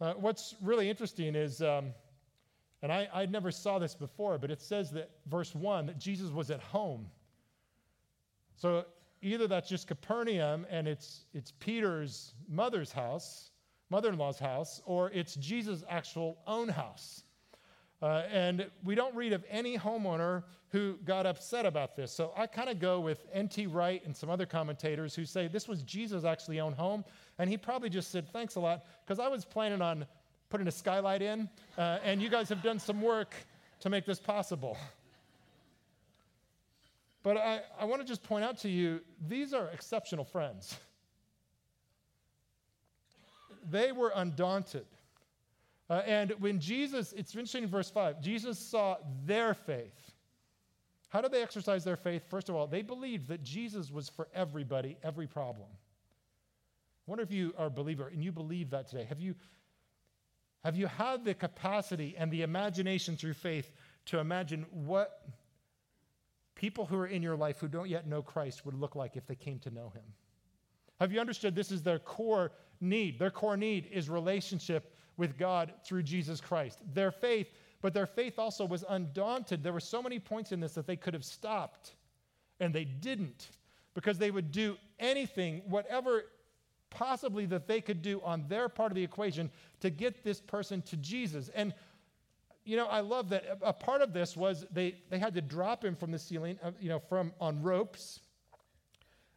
Uh, 0.00 0.14
what's 0.14 0.54
really 0.62 0.88
interesting 0.88 1.34
is, 1.34 1.60
um, 1.60 1.92
and 2.82 2.92
I, 2.92 3.08
I 3.12 3.26
never 3.26 3.50
saw 3.50 3.78
this 3.78 3.94
before, 3.94 4.38
but 4.38 4.50
it 4.50 4.62
says 4.62 4.90
that, 4.92 5.10
verse 5.26 5.54
1, 5.54 5.86
that 5.86 5.98
Jesus 5.98 6.30
was 6.30 6.50
at 6.50 6.60
home. 6.60 7.06
So 8.56 8.84
either 9.20 9.46
that's 9.46 9.68
just 9.68 9.86
Capernaum 9.86 10.66
and 10.70 10.88
it's, 10.88 11.24
it's 11.34 11.52
Peter's 11.58 12.34
mother's 12.48 12.92
house, 12.92 13.50
mother 13.90 14.10
in 14.10 14.18
law's 14.18 14.38
house, 14.38 14.80
or 14.86 15.10
it's 15.10 15.34
Jesus' 15.34 15.84
actual 15.88 16.38
own 16.46 16.68
house. 16.68 17.24
Uh, 18.02 18.22
and 18.32 18.66
we 18.82 18.94
don't 18.94 19.14
read 19.14 19.32
of 19.32 19.44
any 19.50 19.76
homeowner 19.76 20.42
who 20.70 20.96
got 21.04 21.26
upset 21.26 21.66
about 21.66 21.96
this. 21.96 22.12
So 22.12 22.32
I 22.36 22.46
kind 22.46 22.70
of 22.70 22.78
go 22.80 23.00
with 23.00 23.26
N.T. 23.32 23.66
Wright 23.66 24.02
and 24.04 24.16
some 24.16 24.30
other 24.30 24.46
commentators 24.46 25.14
who 25.14 25.24
say 25.24 25.48
this 25.48 25.68
was 25.68 25.82
Jesus' 25.82 26.24
actually 26.24 26.60
own 26.60 26.72
home. 26.72 27.04
And 27.38 27.50
he 27.50 27.56
probably 27.56 27.90
just 27.90 28.10
said, 28.10 28.28
Thanks 28.32 28.54
a 28.54 28.60
lot, 28.60 28.84
because 29.04 29.18
I 29.18 29.28
was 29.28 29.44
planning 29.44 29.82
on 29.82 30.06
putting 30.48 30.66
a 30.66 30.72
skylight 30.72 31.22
in, 31.22 31.48
uh, 31.78 31.98
and 32.04 32.20
you 32.20 32.28
guys 32.28 32.48
have 32.48 32.62
done 32.62 32.78
some 32.78 33.00
work 33.00 33.34
to 33.80 33.88
make 33.90 34.04
this 34.04 34.18
possible. 34.18 34.76
But 37.22 37.36
I, 37.36 37.60
I 37.78 37.84
want 37.84 38.00
to 38.00 38.08
just 38.08 38.22
point 38.22 38.44
out 38.44 38.58
to 38.58 38.68
you 38.68 39.00
these 39.28 39.52
are 39.52 39.68
exceptional 39.68 40.24
friends. 40.24 40.76
They 43.70 43.92
were 43.92 44.12
undaunted. 44.14 44.86
Uh, 45.90 46.02
and 46.06 46.30
when 46.38 46.60
Jesus, 46.60 47.12
it's 47.14 47.34
interesting 47.34 47.64
in 47.64 47.68
verse 47.68 47.90
5, 47.90 48.22
Jesus 48.22 48.58
saw 48.60 48.96
their 49.26 49.54
faith. 49.54 50.14
How 51.08 51.20
did 51.20 51.32
they 51.32 51.42
exercise 51.42 51.82
their 51.82 51.96
faith? 51.96 52.22
First 52.30 52.48
of 52.48 52.54
all, 52.54 52.68
they 52.68 52.82
believed 52.82 53.26
that 53.26 53.42
Jesus 53.42 53.90
was 53.90 54.08
for 54.08 54.28
everybody, 54.32 54.96
every 55.02 55.26
problem. 55.26 55.66
I 55.72 57.10
wonder 57.10 57.24
if 57.24 57.32
you 57.32 57.52
are 57.58 57.66
a 57.66 57.70
believer 57.70 58.06
and 58.06 58.22
you 58.22 58.30
believe 58.30 58.70
that 58.70 58.86
today. 58.86 59.02
Have 59.02 59.18
you, 59.18 59.34
have 60.62 60.76
you 60.76 60.86
had 60.86 61.24
the 61.24 61.34
capacity 61.34 62.14
and 62.16 62.30
the 62.30 62.42
imagination 62.42 63.16
through 63.16 63.34
faith 63.34 63.72
to 64.06 64.20
imagine 64.20 64.66
what 64.70 65.26
people 66.54 66.86
who 66.86 66.96
are 66.98 67.08
in 67.08 67.20
your 67.20 67.34
life 67.34 67.58
who 67.58 67.66
don't 67.66 67.88
yet 67.88 68.06
know 68.06 68.22
Christ 68.22 68.64
would 68.64 68.74
look 68.74 68.94
like 68.94 69.16
if 69.16 69.26
they 69.26 69.34
came 69.34 69.58
to 69.60 69.70
know 69.72 69.88
him? 69.88 70.04
Have 71.00 71.10
you 71.10 71.18
understood 71.18 71.56
this 71.56 71.72
is 71.72 71.82
their 71.82 71.98
core 71.98 72.52
need? 72.80 73.18
Their 73.18 73.32
core 73.32 73.56
need 73.56 73.88
is 73.90 74.08
relationship 74.08 74.94
with 75.20 75.38
God 75.38 75.72
through 75.84 76.02
Jesus 76.02 76.40
Christ. 76.40 76.80
Their 76.94 77.12
faith, 77.12 77.52
but 77.82 77.92
their 77.94 78.06
faith 78.06 78.38
also 78.38 78.64
was 78.64 78.84
undaunted. 78.88 79.62
There 79.62 79.74
were 79.74 79.78
so 79.78 80.02
many 80.02 80.18
points 80.18 80.50
in 80.50 80.58
this 80.58 80.72
that 80.72 80.86
they 80.86 80.96
could 80.96 81.14
have 81.14 81.24
stopped, 81.24 81.92
and 82.58 82.74
they 82.74 82.84
didn't 82.84 83.50
because 83.94 84.16
they 84.16 84.30
would 84.30 84.50
do 84.50 84.76
anything, 84.98 85.62
whatever 85.68 86.24
possibly 86.88 87.44
that 87.46 87.68
they 87.68 87.80
could 87.80 88.02
do 88.02 88.20
on 88.22 88.44
their 88.48 88.68
part 88.68 88.90
of 88.90 88.96
the 88.96 89.04
equation 89.04 89.50
to 89.80 89.90
get 89.90 90.24
this 90.24 90.40
person 90.40 90.82
to 90.82 90.96
Jesus. 90.96 91.50
And 91.54 91.74
you 92.64 92.76
know, 92.76 92.86
I 92.86 93.00
love 93.00 93.28
that 93.30 93.58
a 93.62 93.72
part 93.72 94.00
of 94.00 94.12
this 94.12 94.36
was 94.36 94.66
they, 94.70 94.96
they 95.10 95.18
had 95.18 95.34
to 95.34 95.40
drop 95.40 95.84
him 95.84 95.96
from 95.96 96.10
the 96.10 96.18
ceiling, 96.18 96.58
uh, 96.62 96.72
you 96.80 96.88
know, 96.88 96.98
from 96.98 97.32
on 97.40 97.62
ropes, 97.62 98.20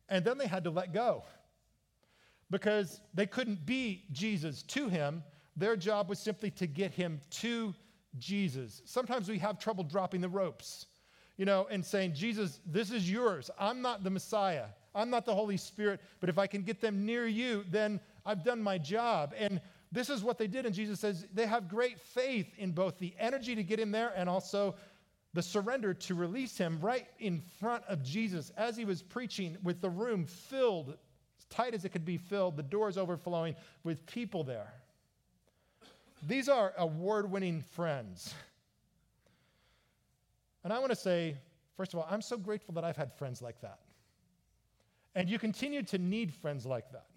and 0.10 0.24
then 0.24 0.38
they 0.38 0.48
had 0.48 0.64
to 0.64 0.70
let 0.70 0.94
go 0.94 1.24
because 2.50 3.02
they 3.14 3.26
couldn't 3.26 3.66
be 3.66 4.04
Jesus 4.12 4.62
to 4.64 4.88
him 4.88 5.24
their 5.56 5.76
job 5.76 6.10
was 6.10 6.20
simply 6.20 6.52
to 6.52 6.68
get 6.68 6.92
him 6.92 7.22
to 7.30 7.74
Jesus. 8.18 8.82
Sometimes 8.86 9.30
we 9.30 9.38
have 9.40 9.60
trouble 9.60 9.84
dropping 9.84 10.22
the 10.22 10.30
ropes, 10.30 10.88
you 11.38 11.46
know, 11.46 11.68
and 11.70 11.84
saying, 11.84 12.14
Jesus, 12.14 12.60
this 12.66 12.92
is 12.92 13.10
yours. 13.10 13.50
I'm 13.60 13.82
not 13.82 14.04
the 14.04 14.10
Messiah. 14.10 14.66
I'm 14.96 15.10
not 15.10 15.26
the 15.26 15.34
Holy 15.34 15.58
Spirit, 15.58 16.02
but 16.20 16.30
if 16.30 16.38
I 16.38 16.48
can 16.48 16.62
get 16.62 16.80
them 16.80 17.06
near 17.06 17.26
you, 17.26 17.66
then 17.72 18.00
I've 18.26 18.44
done 18.44 18.62
my 18.62 18.78
job. 18.78 19.34
And 19.38 19.60
this 19.92 20.10
is 20.10 20.24
what 20.24 20.38
they 20.38 20.48
did. 20.48 20.66
And 20.66 20.74
Jesus 20.74 21.00
says 21.00 21.26
they 21.34 21.48
have 21.48 21.68
great 21.68 22.00
faith 22.00 22.48
in 22.58 22.72
both 22.72 23.00
the 23.00 23.14
energy 23.20 23.56
to 23.56 23.64
get 23.64 23.80
him 23.80 23.92
there 23.92 24.14
and 24.16 24.30
also 24.30 24.76
the 25.34 25.42
surrender 25.42 25.96
to 25.96 26.14
release 26.14 26.58
him 26.58 26.80
right 26.80 27.08
in 27.20 27.42
front 27.60 27.84
of 27.86 28.04
Jesus 28.04 28.52
as 28.56 28.78
he 28.78 28.86
was 28.86 29.02
preaching 29.02 29.58
with 29.64 29.82
the 29.82 29.90
room 29.90 30.26
filled, 30.26 30.90
as 31.40 31.46
tight 31.50 31.74
as 31.74 31.86
it 31.86 31.90
could 31.90 32.06
be 32.06 32.18
filled, 32.18 32.56
the 32.56 32.64
doors 32.64 32.98
overflowing 32.98 33.56
with 33.84 34.06
people 34.06 34.44
there. 34.44 34.74
These 36.26 36.48
are 36.48 36.74
award 36.78 37.30
winning 37.30 37.62
friends. 37.62 38.34
And 40.64 40.72
I 40.72 40.80
want 40.80 40.92
to 40.92 40.96
say, 40.96 41.36
first 41.76 41.94
of 41.94 42.00
all, 42.00 42.08
I'm 42.10 42.22
so 42.22 42.38
grateful 42.38 42.74
that 42.76 42.84
I've 42.84 42.96
had 42.96 43.14
friends 43.14 43.42
like 43.42 43.60
that. 43.62 43.80
And 45.16 45.30
you 45.30 45.38
continue 45.38 45.84
to 45.84 45.98
need 45.98 46.34
friends 46.34 46.66
like 46.66 46.92
that. 46.92 47.08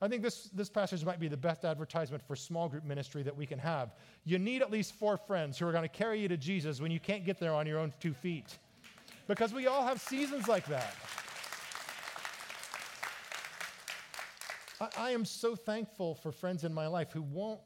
I 0.00 0.08
think 0.08 0.22
this, 0.22 0.44
this 0.54 0.70
passage 0.70 1.04
might 1.04 1.18
be 1.18 1.28
the 1.28 1.36
best 1.36 1.64
advertisement 1.64 2.22
for 2.22 2.36
small 2.36 2.68
group 2.68 2.84
ministry 2.84 3.22
that 3.24 3.36
we 3.36 3.46
can 3.46 3.58
have. 3.58 3.94
You 4.24 4.38
need 4.38 4.62
at 4.62 4.70
least 4.70 4.94
four 4.94 5.16
friends 5.16 5.58
who 5.58 5.66
are 5.66 5.72
going 5.72 5.82
to 5.82 5.88
carry 5.88 6.20
you 6.20 6.28
to 6.28 6.36
Jesus 6.36 6.80
when 6.80 6.90
you 6.90 7.00
can't 7.00 7.24
get 7.24 7.38
there 7.40 7.52
on 7.52 7.66
your 7.66 7.78
own 7.78 7.92
two 8.00 8.14
feet. 8.14 8.58
Because 9.26 9.52
we 9.52 9.66
all 9.66 9.84
have 9.84 10.00
seasons 10.00 10.48
like 10.48 10.66
that. 10.66 10.94
I, 14.80 14.88
I 14.96 15.10
am 15.10 15.24
so 15.24 15.56
thankful 15.56 16.14
for 16.14 16.30
friends 16.30 16.64
in 16.64 16.72
my 16.72 16.86
life 16.86 17.10
who 17.12 17.22
won't 17.22 17.60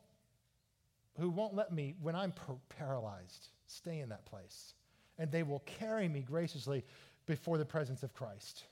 who 1.18 1.28
won't 1.28 1.54
let 1.54 1.72
me, 1.72 1.94
when 2.00 2.14
I'm 2.14 2.32
paralyzed, 2.68 3.48
stay 3.66 4.00
in 4.00 4.08
that 4.08 4.24
place. 4.24 4.74
And 5.18 5.30
they 5.30 5.42
will 5.42 5.60
carry 5.60 6.08
me 6.08 6.20
graciously 6.20 6.84
before 7.26 7.58
the 7.58 7.64
presence 7.64 8.02
of 8.02 8.14
Christ. 8.14 8.64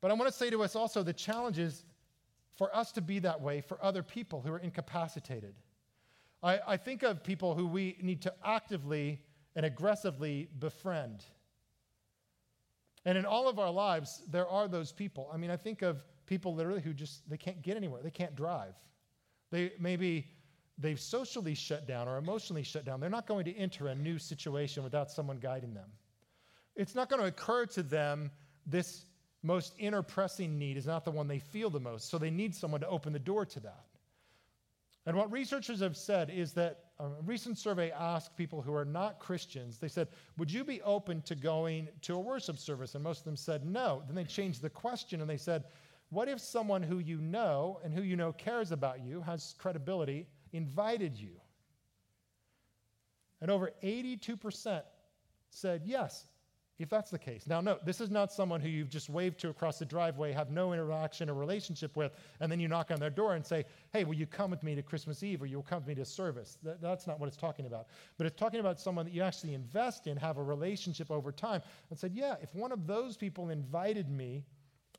But 0.00 0.10
I 0.10 0.14
want 0.14 0.30
to 0.30 0.36
say 0.36 0.50
to 0.50 0.62
us 0.62 0.76
also 0.76 1.02
the 1.02 1.12
challenge 1.12 1.58
is 1.58 1.84
for 2.56 2.74
us 2.74 2.92
to 2.92 3.00
be 3.00 3.18
that 3.20 3.40
way 3.40 3.60
for 3.60 3.82
other 3.82 4.02
people 4.02 4.40
who 4.40 4.52
are 4.52 4.58
incapacitated. 4.58 5.54
I, 6.42 6.60
I 6.66 6.76
think 6.76 7.02
of 7.02 7.24
people 7.24 7.54
who 7.54 7.66
we 7.66 7.96
need 8.00 8.22
to 8.22 8.34
actively 8.44 9.20
and 9.56 9.66
aggressively 9.66 10.48
befriend. 10.58 11.24
And 13.04 13.18
in 13.18 13.24
all 13.24 13.48
of 13.48 13.58
our 13.58 13.70
lives, 13.70 14.22
there 14.30 14.48
are 14.48 14.68
those 14.68 14.92
people. 14.92 15.30
I 15.32 15.36
mean, 15.36 15.50
I 15.50 15.56
think 15.56 15.82
of 15.82 16.04
people 16.26 16.54
literally 16.54 16.80
who 16.80 16.92
just 16.92 17.28
they 17.28 17.36
can't 17.36 17.62
get 17.62 17.76
anywhere. 17.76 18.02
They 18.02 18.10
can't 18.10 18.34
drive. 18.34 18.74
They 19.50 19.72
maybe 19.78 20.26
they've 20.78 21.00
socially 21.00 21.54
shut 21.54 21.86
down 21.86 22.08
or 22.08 22.18
emotionally 22.18 22.62
shut 22.62 22.84
down. 22.84 23.00
They're 23.00 23.10
not 23.10 23.26
going 23.26 23.44
to 23.44 23.56
enter 23.56 23.88
a 23.88 23.94
new 23.94 24.18
situation 24.18 24.82
without 24.82 25.10
someone 25.10 25.38
guiding 25.38 25.74
them. 25.74 25.88
It's 26.76 26.94
not 26.94 27.08
going 27.08 27.22
to 27.22 27.28
occur 27.28 27.66
to 27.66 27.82
them 27.82 28.30
this 28.66 29.06
most 29.42 29.74
inner 29.78 30.02
pressing 30.02 30.58
need 30.58 30.76
is 30.76 30.86
not 30.86 31.04
the 31.04 31.10
one 31.10 31.28
they 31.28 31.38
feel 31.38 31.70
the 31.70 31.78
most. 31.78 32.08
So 32.08 32.18
they 32.18 32.30
need 32.30 32.54
someone 32.54 32.80
to 32.80 32.88
open 32.88 33.12
the 33.12 33.18
door 33.18 33.44
to 33.44 33.60
that. 33.60 33.84
And 35.06 35.16
what 35.16 35.30
researchers 35.30 35.80
have 35.80 35.96
said 35.96 36.30
is 36.30 36.54
that 36.54 36.84
um, 36.98 37.12
a 37.18 37.22
recent 37.22 37.58
survey 37.58 37.90
asked 37.90 38.36
people 38.36 38.62
who 38.62 38.72
are 38.74 38.86
not 38.86 39.18
Christians, 39.18 39.78
they 39.78 39.88
said, 39.88 40.08
Would 40.38 40.50
you 40.50 40.64
be 40.64 40.80
open 40.82 41.20
to 41.22 41.34
going 41.34 41.88
to 42.02 42.14
a 42.14 42.18
worship 42.18 42.58
service? 42.58 42.94
And 42.94 43.04
most 43.04 43.18
of 43.18 43.24
them 43.24 43.36
said 43.36 43.66
no. 43.66 44.02
Then 44.06 44.16
they 44.16 44.24
changed 44.24 44.62
the 44.62 44.70
question 44.70 45.20
and 45.20 45.28
they 45.28 45.36
said, 45.36 45.64
What 46.08 46.28
if 46.28 46.40
someone 46.40 46.82
who 46.82 47.00
you 47.00 47.20
know 47.20 47.80
and 47.84 47.92
who 47.92 48.02
you 48.02 48.16
know 48.16 48.32
cares 48.32 48.72
about 48.72 49.04
you, 49.04 49.20
has 49.20 49.54
credibility, 49.58 50.26
invited 50.54 51.18
you. 51.18 51.40
And 53.40 53.50
over 53.50 53.72
82% 53.82 54.82
said 55.50 55.82
yes, 55.84 56.26
if 56.78 56.88
that's 56.88 57.10
the 57.10 57.18
case. 57.18 57.46
Now, 57.46 57.60
no, 57.60 57.78
this 57.84 58.00
is 58.00 58.10
not 58.10 58.32
someone 58.32 58.60
who 58.60 58.68
you've 58.68 58.88
just 58.88 59.08
waved 59.08 59.38
to 59.40 59.48
across 59.48 59.78
the 59.78 59.84
driveway, 59.84 60.32
have 60.32 60.50
no 60.50 60.72
interaction 60.72 61.30
or 61.30 61.34
relationship 61.34 61.96
with, 61.96 62.12
and 62.40 62.50
then 62.50 62.58
you 62.58 62.68
knock 62.68 62.90
on 62.90 62.98
their 62.98 63.10
door 63.10 63.34
and 63.34 63.44
say, 63.44 63.64
hey, 63.92 64.04
will 64.04 64.14
you 64.14 64.26
come 64.26 64.50
with 64.50 64.62
me 64.62 64.74
to 64.74 64.82
Christmas 64.82 65.22
Eve 65.22 65.42
or 65.42 65.46
you'll 65.46 65.62
come 65.62 65.80
with 65.80 65.88
me 65.88 65.94
to 65.94 66.04
service? 66.04 66.58
That, 66.62 66.80
that's 66.80 67.06
not 67.06 67.20
what 67.20 67.26
it's 67.26 67.36
talking 67.36 67.66
about. 67.66 67.88
But 68.16 68.26
it's 68.26 68.38
talking 68.38 68.60
about 68.60 68.80
someone 68.80 69.04
that 69.04 69.14
you 69.14 69.22
actually 69.22 69.54
invest 69.54 70.06
in, 70.06 70.16
have 70.16 70.38
a 70.38 70.42
relationship 70.42 71.10
over 71.10 71.30
time, 71.30 71.62
and 71.90 71.98
said, 71.98 72.12
yeah, 72.14 72.36
if 72.40 72.54
one 72.54 72.72
of 72.72 72.86
those 72.86 73.16
people 73.16 73.50
invited 73.50 74.08
me, 74.08 74.44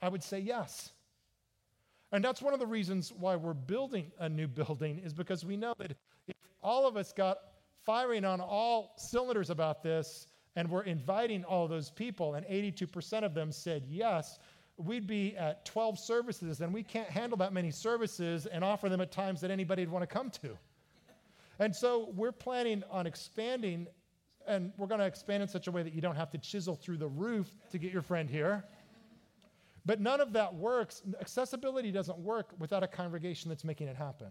I 0.01 0.09
would 0.09 0.23
say 0.23 0.39
yes. 0.39 0.91
And 2.15 2.23
that's 2.23 2.41
one 2.41 2.53
of 2.53 2.61
the 2.61 2.65
reasons 2.65 3.11
why 3.11 3.35
we're 3.35 3.53
building 3.53 4.09
a 4.19 4.29
new 4.29 4.47
building, 4.47 5.01
is 5.03 5.13
because 5.13 5.43
we 5.43 5.57
know 5.57 5.73
that 5.79 5.91
if 6.29 6.35
all 6.63 6.87
of 6.87 6.95
us 6.95 7.11
got 7.11 7.39
firing 7.83 8.23
on 8.23 8.39
all 8.39 8.93
cylinders 8.95 9.49
about 9.49 9.83
this 9.83 10.27
and 10.55 10.69
we're 10.69 10.83
inviting 10.83 11.43
all 11.43 11.67
those 11.67 11.89
people, 11.89 12.35
and 12.35 12.45
82% 12.45 13.23
of 13.23 13.33
them 13.33 13.51
said 13.51 13.83
yes, 13.89 14.39
we'd 14.77 15.05
be 15.07 15.35
at 15.35 15.65
12 15.65 15.99
services, 15.99 16.61
and 16.61 16.73
we 16.73 16.83
can't 16.83 17.09
handle 17.09 17.37
that 17.39 17.51
many 17.51 17.69
services 17.69 18.45
and 18.45 18.63
offer 18.63 18.87
them 18.87 19.01
at 19.01 19.11
times 19.11 19.41
that 19.41 19.51
anybody 19.51 19.81
would 19.81 19.91
want 19.91 20.03
to 20.03 20.07
come 20.07 20.29
to. 20.29 20.57
And 21.59 21.75
so 21.75 22.13
we're 22.15 22.31
planning 22.31 22.81
on 22.89 23.07
expanding, 23.07 23.87
and 24.47 24.71
we're 24.77 24.87
going 24.87 25.01
to 25.01 25.05
expand 25.05 25.43
in 25.43 25.49
such 25.49 25.67
a 25.67 25.71
way 25.71 25.83
that 25.83 25.93
you 25.93 25.99
don't 25.99 26.15
have 26.15 26.29
to 26.31 26.37
chisel 26.37 26.77
through 26.77 26.95
the 26.95 27.09
roof 27.09 27.49
to 27.71 27.77
get 27.77 27.91
your 27.91 28.03
friend 28.03 28.29
here. 28.29 28.63
But 29.85 30.01
none 30.01 30.19
of 30.19 30.33
that 30.33 30.53
works. 30.53 31.03
Accessibility 31.21 31.91
doesn't 31.91 32.17
work 32.17 32.53
without 32.57 32.83
a 32.83 32.87
congregation 32.87 33.49
that's 33.49 33.63
making 33.63 33.87
it 33.87 33.95
happen. 33.95 34.29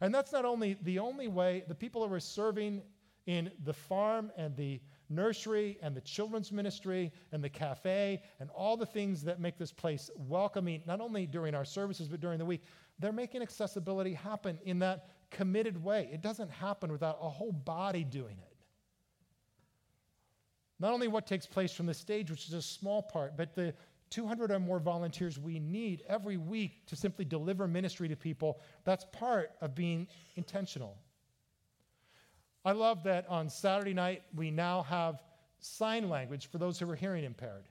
And 0.00 0.14
that's 0.14 0.32
not 0.32 0.44
only 0.44 0.76
the 0.82 0.98
only 0.98 1.28
way, 1.28 1.64
the 1.68 1.74
people 1.74 2.06
who 2.06 2.14
are 2.14 2.20
serving 2.20 2.82
in 3.26 3.50
the 3.64 3.72
farm 3.72 4.30
and 4.36 4.56
the 4.56 4.80
nursery 5.08 5.76
and 5.82 5.94
the 5.94 6.00
children's 6.00 6.52
ministry 6.52 7.12
and 7.32 7.42
the 7.42 7.48
cafe 7.48 8.22
and 8.38 8.48
all 8.50 8.76
the 8.76 8.86
things 8.86 9.22
that 9.24 9.40
make 9.40 9.58
this 9.58 9.72
place 9.72 10.08
welcoming, 10.16 10.82
not 10.86 11.00
only 11.00 11.26
during 11.26 11.54
our 11.54 11.64
services, 11.64 12.08
but 12.08 12.20
during 12.20 12.38
the 12.38 12.44
week, 12.44 12.62
they're 12.98 13.12
making 13.12 13.42
accessibility 13.42 14.14
happen 14.14 14.58
in 14.64 14.78
that 14.78 15.08
committed 15.30 15.82
way. 15.82 16.08
It 16.12 16.22
doesn't 16.22 16.50
happen 16.50 16.92
without 16.92 17.18
a 17.20 17.28
whole 17.28 17.52
body 17.52 18.04
doing 18.04 18.38
it. 18.38 18.56
Not 20.78 20.94
only 20.94 21.08
what 21.08 21.26
takes 21.26 21.44
place 21.44 21.72
from 21.74 21.86
the 21.86 21.94
stage, 21.94 22.30
which 22.30 22.46
is 22.46 22.54
a 22.54 22.62
small 22.62 23.02
part, 23.02 23.36
but 23.36 23.54
the 23.54 23.74
200 24.10 24.50
or 24.50 24.58
more 24.58 24.78
volunteers 24.78 25.38
we 25.38 25.58
need 25.58 26.02
every 26.08 26.36
week 26.36 26.86
to 26.86 26.96
simply 26.96 27.24
deliver 27.24 27.66
ministry 27.66 28.08
to 28.08 28.16
people. 28.16 28.60
That's 28.84 29.06
part 29.12 29.52
of 29.60 29.74
being 29.74 30.08
intentional. 30.36 30.96
I 32.64 32.72
love 32.72 33.04
that 33.04 33.26
on 33.28 33.48
Saturday 33.48 33.94
night 33.94 34.22
we 34.34 34.50
now 34.50 34.82
have 34.82 35.22
sign 35.60 36.08
language 36.08 36.48
for 36.50 36.58
those 36.58 36.78
who 36.78 36.90
are 36.90 36.96
hearing 36.96 37.24
impaired. 37.24 37.64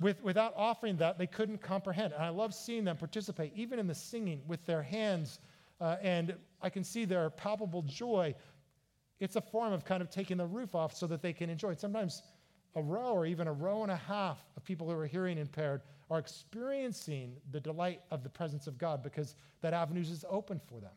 With, 0.00 0.22
without 0.22 0.52
offering 0.56 0.96
that, 0.98 1.18
they 1.18 1.26
couldn't 1.26 1.62
comprehend. 1.62 2.12
And 2.12 2.22
I 2.22 2.28
love 2.28 2.54
seeing 2.54 2.84
them 2.84 2.96
participate, 2.96 3.52
even 3.54 3.78
in 3.78 3.86
the 3.86 3.94
singing 3.94 4.42
with 4.46 4.64
their 4.66 4.82
hands. 4.82 5.38
Uh, 5.80 5.96
and 6.02 6.34
I 6.60 6.70
can 6.70 6.84
see 6.84 7.04
their 7.04 7.30
palpable 7.30 7.82
joy. 7.82 8.34
It's 9.20 9.36
a 9.36 9.40
form 9.40 9.72
of 9.72 9.84
kind 9.84 10.02
of 10.02 10.10
taking 10.10 10.36
the 10.36 10.46
roof 10.46 10.74
off 10.74 10.94
so 10.94 11.06
that 11.06 11.22
they 11.22 11.32
can 11.32 11.48
enjoy 11.48 11.70
it. 11.70 11.80
Sometimes 11.80 12.22
a 12.76 12.82
row 12.82 13.12
or 13.12 13.26
even 13.26 13.48
a 13.48 13.52
row 13.52 13.82
and 13.82 13.90
a 13.90 13.96
half 13.96 14.44
of 14.56 14.62
people 14.62 14.88
who 14.88 14.96
are 14.96 15.06
hearing 15.06 15.38
impaired 15.38 15.80
are 16.10 16.18
experiencing 16.18 17.32
the 17.50 17.58
delight 17.58 18.02
of 18.10 18.22
the 18.22 18.28
presence 18.28 18.66
of 18.66 18.78
God 18.78 19.02
because 19.02 19.34
that 19.62 19.72
avenue 19.72 20.02
is 20.02 20.24
open 20.30 20.60
for 20.68 20.78
them. 20.78 20.92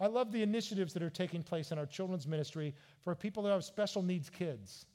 I 0.00 0.06
love 0.06 0.32
the 0.32 0.42
initiatives 0.42 0.92
that 0.94 1.02
are 1.02 1.10
taking 1.10 1.42
place 1.42 1.72
in 1.72 1.78
our 1.78 1.86
children's 1.86 2.26
ministry 2.26 2.74
for 3.04 3.14
people 3.14 3.42
who 3.42 3.50
have 3.50 3.64
special 3.64 4.02
needs 4.02 4.28
kids. 4.28 4.86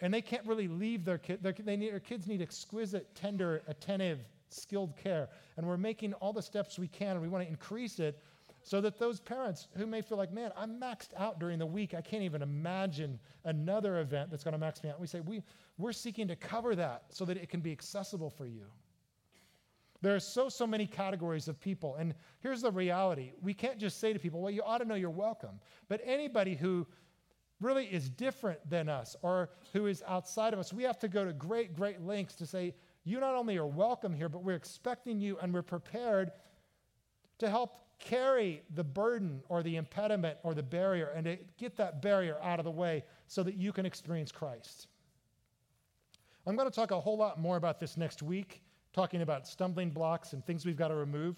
And 0.00 0.12
they 0.12 0.22
can't 0.22 0.46
really 0.46 0.68
leave 0.68 1.04
their 1.04 1.18
kids. 1.18 1.42
Their, 1.42 1.52
their 1.52 2.00
kids 2.00 2.26
need 2.26 2.42
exquisite, 2.42 3.14
tender, 3.14 3.62
attentive, 3.68 4.20
skilled 4.48 4.96
care. 4.96 5.28
And 5.56 5.66
we're 5.66 5.76
making 5.76 6.14
all 6.14 6.32
the 6.32 6.42
steps 6.42 6.78
we 6.78 6.88
can, 6.88 7.12
and 7.12 7.22
we 7.22 7.28
want 7.28 7.44
to 7.44 7.48
increase 7.48 8.00
it 8.00 8.18
so 8.62 8.80
that 8.80 8.98
those 8.98 9.20
parents 9.20 9.68
who 9.76 9.86
may 9.86 10.02
feel 10.02 10.18
like, 10.18 10.32
man, 10.32 10.52
I'm 10.56 10.78
maxed 10.78 11.14
out 11.16 11.38
during 11.38 11.58
the 11.58 11.66
week, 11.66 11.94
I 11.94 12.00
can't 12.00 12.22
even 12.22 12.42
imagine 12.42 13.18
another 13.44 14.00
event 14.00 14.30
that's 14.30 14.44
going 14.44 14.52
to 14.52 14.58
max 14.58 14.82
me 14.82 14.90
out. 14.90 15.00
We 15.00 15.06
say, 15.06 15.20
we, 15.20 15.42
we're 15.78 15.92
seeking 15.92 16.28
to 16.28 16.36
cover 16.36 16.74
that 16.76 17.04
so 17.08 17.24
that 17.24 17.36
it 17.36 17.48
can 17.48 17.60
be 17.60 17.72
accessible 17.72 18.30
for 18.30 18.46
you. 18.46 18.66
There 20.02 20.14
are 20.14 20.20
so, 20.20 20.48
so 20.48 20.66
many 20.66 20.86
categories 20.86 21.48
of 21.48 21.60
people. 21.60 21.96
And 21.96 22.14
here's 22.40 22.62
the 22.62 22.70
reality 22.70 23.32
we 23.42 23.54
can't 23.54 23.78
just 23.78 24.00
say 24.00 24.12
to 24.12 24.18
people, 24.18 24.40
well, 24.40 24.50
you 24.50 24.62
ought 24.62 24.78
to 24.78 24.84
know 24.84 24.94
you're 24.94 25.10
welcome. 25.10 25.60
But 25.88 26.00
anybody 26.04 26.54
who 26.54 26.86
really 27.60 27.86
is 27.86 28.08
different 28.08 28.58
than 28.68 28.88
us 28.88 29.16
or 29.22 29.50
who 29.72 29.86
is 29.86 30.02
outside 30.06 30.52
of 30.52 30.58
us, 30.58 30.72
we 30.72 30.82
have 30.84 30.98
to 31.00 31.08
go 31.08 31.24
to 31.24 31.32
great, 31.32 31.74
great 31.74 32.00
lengths 32.00 32.34
to 32.36 32.46
say, 32.46 32.74
you 33.04 33.20
not 33.20 33.34
only 33.34 33.56
are 33.56 33.66
welcome 33.66 34.14
here, 34.14 34.28
but 34.28 34.42
we're 34.42 34.54
expecting 34.54 35.20
you 35.20 35.38
and 35.42 35.52
we're 35.52 35.62
prepared 35.62 36.32
to 37.38 37.48
help 37.48 37.80
carry 38.00 38.62
the 38.74 38.82
burden 38.82 39.42
or 39.48 39.62
the 39.62 39.76
impediment 39.76 40.38
or 40.42 40.54
the 40.54 40.62
barrier 40.62 41.12
and 41.14 41.24
to 41.26 41.38
get 41.58 41.76
that 41.76 42.02
barrier 42.02 42.38
out 42.42 42.58
of 42.58 42.64
the 42.64 42.70
way 42.70 43.04
so 43.26 43.42
that 43.42 43.54
you 43.54 43.72
can 43.72 43.86
experience 43.86 44.32
Christ. 44.32 44.88
I'm 46.46 46.56
going 46.56 46.68
to 46.68 46.74
talk 46.74 46.90
a 46.90 46.98
whole 46.98 47.18
lot 47.18 47.38
more 47.38 47.56
about 47.56 47.78
this 47.78 47.96
next 47.96 48.22
week, 48.22 48.62
talking 48.92 49.22
about 49.22 49.46
stumbling 49.46 49.90
blocks 49.90 50.32
and 50.32 50.44
things 50.44 50.64
we've 50.64 50.76
got 50.76 50.88
to 50.88 50.94
remove. 50.94 51.36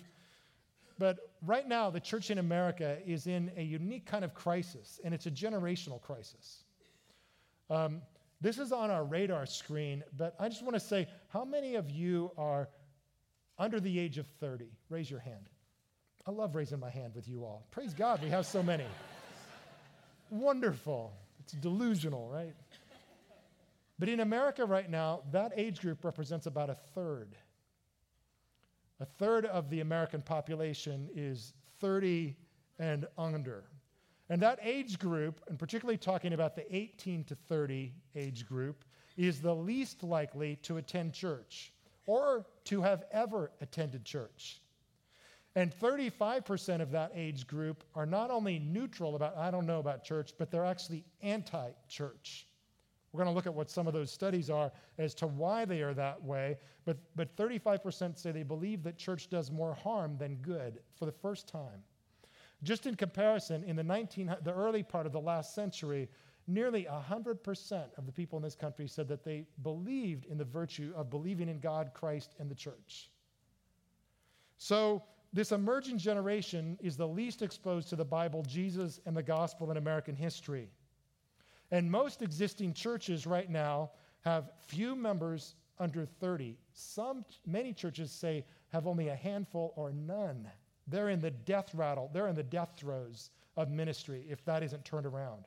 But 0.98 1.33
right 1.44 1.66
now, 1.66 1.90
the 1.90 2.01
church 2.01 2.31
in 2.31 2.38
America 2.38 2.98
is 3.05 3.27
in 3.27 3.51
a 3.57 3.62
unique 3.62 4.07
kind 4.07 4.25
of 4.25 4.35
crisis, 4.35 5.01
and 5.05 5.12
it's 5.12 5.27
a 5.27 5.31
generational 5.31 6.01
crisis. 6.01 6.64
Um, 7.68 8.03
this 8.40 8.59
is 8.59 8.72
on 8.72 8.90
our 8.90 9.05
radar 9.05 9.46
screen, 9.46 10.05
but 10.16 10.37
I 10.38 10.48
just 10.48 10.62
want 10.62 10.75
to 10.75 10.81
say 10.81 11.09
how 11.29 11.44
many 11.44 11.75
of 11.75 11.90
you 11.90 12.31
are 12.38 12.68
under 13.59 13.81
the 13.81 13.98
age 13.98 14.18
of 14.18 14.27
30? 14.40 14.66
Raise 14.88 15.11
your 15.11 15.20
hand. 15.20 15.48
I 16.26 16.30
love 16.30 16.54
raising 16.54 16.78
my 16.78 16.90
hand 16.90 17.14
with 17.14 17.28
you 17.28 17.44
all. 17.44 17.66
Praise 17.70 17.94
God, 17.94 18.22
we 18.22 18.28
have 18.28 18.46
so 18.46 18.62
many. 18.62 18.87
Wonderful. 20.30 21.12
It's 21.40 21.52
delusional, 21.52 22.28
right? 22.28 22.54
But 23.98 24.08
in 24.08 24.20
America 24.20 24.64
right 24.64 24.88
now, 24.88 25.22
that 25.32 25.52
age 25.56 25.80
group 25.80 26.04
represents 26.04 26.46
about 26.46 26.70
a 26.70 26.76
third. 26.94 27.37
A 29.00 29.04
third 29.04 29.46
of 29.46 29.68
the 29.68 29.80
American 29.80 30.22
population 30.22 31.08
is 31.14 31.54
30 31.80 32.37
and 32.78 33.06
under. 33.18 33.64
And 34.30 34.40
that 34.42 34.61
age 34.62 34.98
group, 34.98 35.40
and 35.48 35.58
particularly 35.58 35.98
talking 35.98 36.32
about 36.32 36.54
the 36.54 36.74
18 36.74 37.24
to 37.24 37.35
30 37.35 37.92
age 38.14 38.46
group, 38.46 38.85
is 39.16 39.40
the 39.40 39.54
least 39.54 40.02
likely 40.02 40.56
to 40.62 40.76
attend 40.76 41.12
church 41.12 41.72
or 42.06 42.46
to 42.64 42.80
have 42.80 43.04
ever 43.12 43.50
attended 43.61 44.04
church. 44.04 44.62
And 45.55 45.71
35% 45.79 46.81
of 46.81 46.91
that 46.93 47.12
age 47.15 47.47
group 47.47 47.85
are 47.95 48.07
not 48.07 48.31
only 48.31 48.59
neutral 48.59 49.17
about, 49.17 49.37
I 49.37 49.51
don't 49.51 49.67
know 49.67 49.81
about 49.81 50.03
church, 50.03 50.33
but 50.38 50.51
they're 50.51 50.65
actually 50.65 51.05
anti 51.21 51.71
church. 51.88 52.47
We're 53.12 53.19
going 53.19 53.33
to 53.33 53.37
look 53.37 53.47
at 53.47 53.53
what 53.53 53.71
some 53.71 53.87
of 53.87 53.93
those 53.93 54.11
studies 54.11 54.49
are 54.49 54.73
as 54.97 55.15
to 55.17 55.27
why 55.27 55.67
they 55.67 55.83
are 55.83 55.93
that 55.93 56.23
way. 56.23 56.57
But, 56.87 56.97
but 57.15 57.37
35% 57.37 58.19
say 58.19 58.33
they 58.33 58.43
believe 58.43 58.83
that 58.85 58.97
church 58.97 59.29
does 59.29 59.51
more 59.51 59.75
harm 59.75 60.17
than 60.17 60.37
good 60.37 60.81
for 60.97 61.05
the 61.05 61.12
first 61.12 61.47
time. 61.47 61.83
Just 62.62 62.87
in 62.87 62.95
comparison, 62.95 63.65
in 63.65 63.77
the, 63.77 63.83
19, 63.83 64.35
the 64.43 64.55
early 64.55 64.83
part 64.83 65.05
of 65.05 65.12
the 65.12 65.21
last 65.21 65.55
century, 65.55 66.09
nearly 66.47 66.87
100% 66.91 67.85
of 67.99 68.07
the 68.07 68.12
people 68.12 68.38
in 68.38 68.43
this 68.43 68.55
country 68.55 68.88
said 68.88 69.09
that 69.09 69.25
they 69.25 69.45
believed 69.62 70.25
in 70.27 70.38
the 70.38 70.45
virtue 70.45 70.93
of 70.97 71.11
believing 71.11 71.49
in 71.49 71.59
God, 71.59 71.91
Christ, 71.93 72.35
and 72.38 72.51
the 72.51 72.55
church. 72.55 73.11
So 74.57 75.03
this 75.33 75.53
emerging 75.53 75.99
generation 75.99 76.79
is 76.83 76.97
the 76.97 77.09
least 77.09 77.40
exposed 77.40 77.88
to 77.88 77.97
the 77.97 78.05
Bible, 78.05 78.42
Jesus, 78.42 79.01
and 79.07 79.16
the 79.16 79.23
gospel 79.23 79.71
in 79.71 79.79
American 79.79 80.14
history. 80.14 80.68
And 81.71 81.90
most 81.90 82.21
existing 82.21 82.75
churches 82.75 83.27
right 83.27 83.49
now 83.49 83.92
have 84.21 84.53
few 84.66 84.95
members 84.95 85.55
under 85.79 86.05
30. 86.05 86.59
Some, 86.75 87.25
many 87.47 87.73
churches 87.73 88.11
say, 88.11 88.45
have 88.68 88.87
only 88.87 89.09
a 89.09 89.16
handful 89.16 89.73
or 89.75 89.92
none. 89.92 90.49
They're 90.87 91.09
in 91.09 91.21
the 91.21 91.31
death 91.31 91.75
rattle, 91.75 92.11
they're 92.12 92.29
in 92.29 92.35
the 92.35 92.42
death 92.42 92.75
throes 92.77 93.31
of 93.57 93.71
ministry 93.71 94.27
if 94.29 94.45
that 94.45 94.62
isn't 94.62 94.85
turned 94.85 95.07
around. 95.07 95.45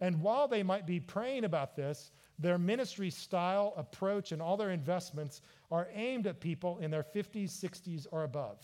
And 0.00 0.20
while 0.20 0.48
they 0.48 0.62
might 0.62 0.86
be 0.86 0.98
praying 0.98 1.44
about 1.44 1.76
this, 1.76 2.10
their 2.38 2.58
ministry 2.58 3.10
style, 3.10 3.72
approach, 3.76 4.32
and 4.32 4.42
all 4.42 4.56
their 4.56 4.70
investments 4.70 5.42
are 5.70 5.88
aimed 5.94 6.26
at 6.26 6.40
people 6.40 6.78
in 6.78 6.90
their 6.90 7.04
50s, 7.04 7.50
60s, 7.50 8.06
or 8.10 8.24
above. 8.24 8.58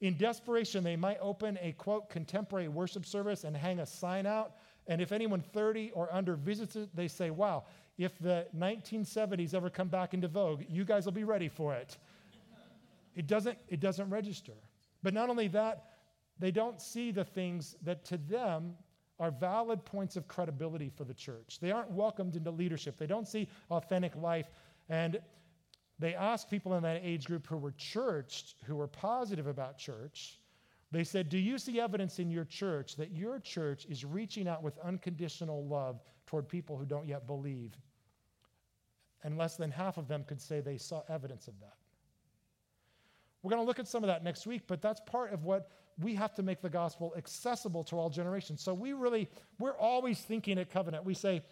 In 0.00 0.16
desperation, 0.16 0.82
they 0.82 0.96
might 0.96 1.18
open 1.20 1.58
a 1.60 1.72
quote 1.72 2.08
contemporary 2.08 2.68
worship 2.68 3.04
service 3.04 3.44
and 3.44 3.56
hang 3.56 3.80
a 3.80 3.86
sign 3.86 4.26
out. 4.26 4.52
And 4.86 5.00
if 5.00 5.12
anyone 5.12 5.40
30 5.40 5.90
or 5.92 6.12
under 6.12 6.36
visits 6.36 6.74
it, 6.76 6.94
they 6.94 7.06
say, 7.06 7.30
wow, 7.30 7.64
if 7.98 8.18
the 8.18 8.46
1970s 8.56 9.52
ever 9.52 9.68
come 9.68 9.88
back 9.88 10.14
into 10.14 10.26
vogue, 10.26 10.64
you 10.68 10.84
guys 10.84 11.04
will 11.04 11.12
be 11.12 11.24
ready 11.24 11.48
for 11.48 11.74
it. 11.74 11.98
It 13.14 13.26
doesn't, 13.26 13.58
it 13.68 13.80
doesn't 13.80 14.08
register. 14.08 14.54
But 15.02 15.12
not 15.12 15.28
only 15.28 15.48
that, 15.48 15.84
they 16.38 16.50
don't 16.50 16.80
see 16.80 17.10
the 17.10 17.24
things 17.24 17.76
that 17.82 18.04
to 18.06 18.16
them 18.16 18.74
are 19.18 19.30
valid 19.30 19.84
points 19.84 20.16
of 20.16 20.26
credibility 20.26 20.88
for 20.88 21.04
the 21.04 21.12
church. 21.12 21.58
They 21.60 21.70
aren't 21.70 21.90
welcomed 21.90 22.36
into 22.36 22.50
leadership. 22.50 22.96
They 22.96 23.06
don't 23.06 23.28
see 23.28 23.48
authentic 23.70 24.16
life. 24.16 24.50
And 24.88 25.20
they 26.00 26.14
asked 26.14 26.50
people 26.50 26.74
in 26.74 26.82
that 26.82 27.02
age 27.04 27.26
group 27.26 27.46
who 27.46 27.58
were 27.58 27.74
churched, 27.76 28.54
who 28.64 28.76
were 28.76 28.88
positive 28.88 29.46
about 29.46 29.76
church, 29.76 30.40
they 30.90 31.04
said, 31.04 31.28
Do 31.28 31.38
you 31.38 31.58
see 31.58 31.78
evidence 31.78 32.18
in 32.18 32.30
your 32.30 32.46
church 32.46 32.96
that 32.96 33.12
your 33.12 33.38
church 33.38 33.86
is 33.86 34.04
reaching 34.04 34.48
out 34.48 34.62
with 34.62 34.78
unconditional 34.78 35.66
love 35.66 36.00
toward 36.26 36.48
people 36.48 36.76
who 36.76 36.86
don't 36.86 37.06
yet 37.06 37.26
believe? 37.26 37.76
And 39.22 39.36
less 39.36 39.56
than 39.56 39.70
half 39.70 39.98
of 39.98 40.08
them 40.08 40.24
could 40.24 40.40
say 40.40 40.60
they 40.60 40.78
saw 40.78 41.02
evidence 41.08 41.46
of 41.46 41.54
that. 41.60 41.74
We're 43.42 43.50
going 43.50 43.62
to 43.62 43.66
look 43.66 43.78
at 43.78 43.86
some 43.86 44.02
of 44.02 44.08
that 44.08 44.24
next 44.24 44.46
week, 44.46 44.62
but 44.66 44.80
that's 44.80 45.00
part 45.06 45.32
of 45.32 45.44
what 45.44 45.70
we 45.98 46.14
have 46.14 46.34
to 46.34 46.42
make 46.42 46.62
the 46.62 46.70
gospel 46.70 47.12
accessible 47.16 47.84
to 47.84 47.98
all 47.98 48.08
generations. 48.08 48.62
So 48.62 48.72
we 48.72 48.94
really, 48.94 49.28
we're 49.58 49.76
always 49.76 50.20
thinking 50.20 50.58
at 50.58 50.70
Covenant. 50.70 51.04
We 51.04 51.14
say, 51.14 51.42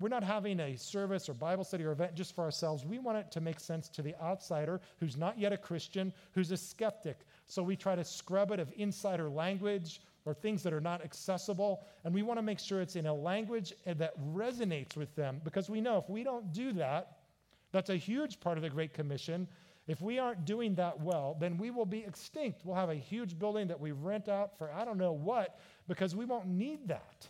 we're 0.00 0.08
not 0.08 0.24
having 0.24 0.58
a 0.60 0.76
service 0.76 1.28
or 1.28 1.34
Bible 1.34 1.62
study 1.62 1.84
or 1.84 1.92
event 1.92 2.14
just 2.14 2.34
for 2.34 2.42
ourselves. 2.42 2.86
We 2.86 2.98
want 2.98 3.18
it 3.18 3.30
to 3.32 3.40
make 3.40 3.60
sense 3.60 3.88
to 3.90 4.02
the 4.02 4.14
outsider 4.20 4.80
who's 4.98 5.16
not 5.16 5.38
yet 5.38 5.52
a 5.52 5.58
Christian, 5.58 6.12
who's 6.32 6.50
a 6.50 6.56
skeptic. 6.56 7.18
So 7.46 7.62
we 7.62 7.76
try 7.76 7.94
to 7.94 8.04
scrub 8.04 8.50
it 8.50 8.60
of 8.60 8.72
insider 8.76 9.28
language 9.28 10.00
or 10.24 10.32
things 10.32 10.62
that 10.62 10.72
are 10.72 10.80
not 10.80 11.04
accessible. 11.04 11.84
And 12.04 12.14
we 12.14 12.22
want 12.22 12.38
to 12.38 12.42
make 12.42 12.58
sure 12.58 12.80
it's 12.80 12.96
in 12.96 13.06
a 13.06 13.14
language 13.14 13.74
that 13.84 14.18
resonates 14.32 14.96
with 14.96 15.14
them 15.14 15.40
because 15.44 15.68
we 15.68 15.82
know 15.82 15.98
if 15.98 16.08
we 16.08 16.24
don't 16.24 16.50
do 16.52 16.72
that, 16.72 17.18
that's 17.70 17.90
a 17.90 17.96
huge 17.96 18.40
part 18.40 18.56
of 18.56 18.62
the 18.62 18.70
Great 18.70 18.94
Commission. 18.94 19.46
If 19.86 20.00
we 20.00 20.18
aren't 20.18 20.44
doing 20.44 20.74
that 20.76 21.00
well, 21.00 21.36
then 21.38 21.58
we 21.58 21.70
will 21.70 21.86
be 21.86 22.04
extinct. 22.04 22.64
We'll 22.64 22.76
have 22.76 22.90
a 22.90 22.94
huge 22.94 23.38
building 23.38 23.68
that 23.68 23.80
we 23.80 23.92
rent 23.92 24.28
out 24.28 24.56
for 24.56 24.72
I 24.72 24.84
don't 24.84 24.98
know 24.98 25.12
what 25.12 25.58
because 25.88 26.16
we 26.16 26.24
won't 26.24 26.46
need 26.46 26.88
that. 26.88 27.26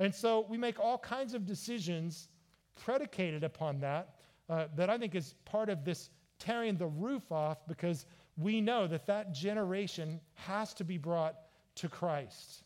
And 0.00 0.14
so 0.14 0.46
we 0.48 0.56
make 0.56 0.80
all 0.80 0.98
kinds 0.98 1.34
of 1.34 1.46
decisions 1.46 2.28
predicated 2.74 3.44
upon 3.44 3.80
that, 3.80 4.16
uh, 4.48 4.66
that 4.74 4.88
I 4.88 4.96
think 4.96 5.14
is 5.14 5.34
part 5.44 5.68
of 5.68 5.84
this 5.84 6.08
tearing 6.38 6.76
the 6.76 6.86
roof 6.86 7.30
off 7.30 7.58
because 7.68 8.06
we 8.38 8.62
know 8.62 8.86
that 8.86 9.06
that 9.06 9.32
generation 9.32 10.18
has 10.34 10.72
to 10.74 10.84
be 10.84 10.96
brought 10.96 11.36
to 11.76 11.88
Christ. 11.88 12.64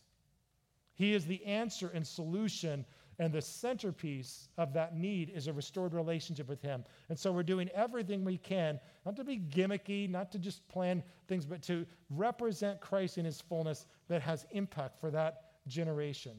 He 0.93 1.13
is 1.13 1.25
the 1.25 1.45
answer 1.45 1.91
and 1.93 2.07
solution, 2.07 2.85
and 3.19 3.33
the 3.33 3.41
centerpiece 3.41 4.47
of 4.57 4.71
that 4.71 4.95
need 4.95 5.29
is 5.29 5.47
a 5.47 5.53
restored 5.53 5.93
relationship 5.93 6.47
with 6.47 6.61
Him. 6.61 6.85
And 7.09 7.19
so 7.19 7.33
we're 7.33 7.43
doing 7.43 7.69
everything 7.75 8.23
we 8.23 8.37
can, 8.37 8.79
not 9.05 9.17
to 9.17 9.25
be 9.25 9.39
gimmicky, 9.39 10.09
not 10.09 10.31
to 10.31 10.39
just 10.39 10.65
plan 10.69 11.03
things, 11.27 11.45
but 11.45 11.61
to 11.63 11.85
represent 12.09 12.79
Christ 12.79 13.17
in 13.17 13.25
His 13.25 13.41
fullness 13.41 13.87
that 14.07 14.21
has 14.21 14.45
impact 14.51 14.97
for 15.01 15.11
that 15.11 15.51
generation. 15.67 16.35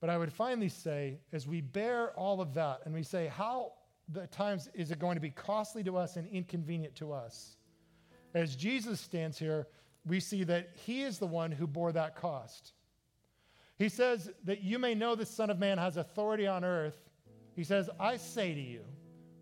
But 0.00 0.10
I 0.10 0.18
would 0.18 0.32
finally 0.32 0.68
say, 0.68 1.18
as 1.32 1.46
we 1.46 1.60
bear 1.60 2.10
all 2.10 2.40
of 2.40 2.54
that 2.54 2.80
and 2.84 2.94
we 2.94 3.02
say, 3.02 3.26
how 3.26 3.72
the 4.08 4.26
times 4.28 4.68
is 4.74 4.90
it 4.90 4.98
going 4.98 5.16
to 5.16 5.20
be 5.20 5.30
costly 5.30 5.82
to 5.84 5.96
us 5.96 6.16
and 6.16 6.28
inconvenient 6.28 6.94
to 6.96 7.12
us? 7.12 7.56
As 8.34 8.54
Jesus 8.54 9.00
stands 9.00 9.38
here, 9.38 9.66
we 10.06 10.20
see 10.20 10.44
that 10.44 10.70
he 10.74 11.02
is 11.02 11.18
the 11.18 11.26
one 11.26 11.50
who 11.50 11.66
bore 11.66 11.92
that 11.92 12.14
cost. 12.14 12.72
He 13.78 13.88
says 13.88 14.30
that 14.44 14.62
you 14.62 14.78
may 14.78 14.94
know 14.94 15.14
the 15.14 15.26
Son 15.26 15.50
of 15.50 15.58
Man 15.58 15.78
has 15.78 15.96
authority 15.96 16.46
on 16.46 16.64
earth. 16.64 17.10
He 17.54 17.64
says, 17.64 17.90
I 17.98 18.16
say 18.16 18.54
to 18.54 18.60
you, 18.60 18.82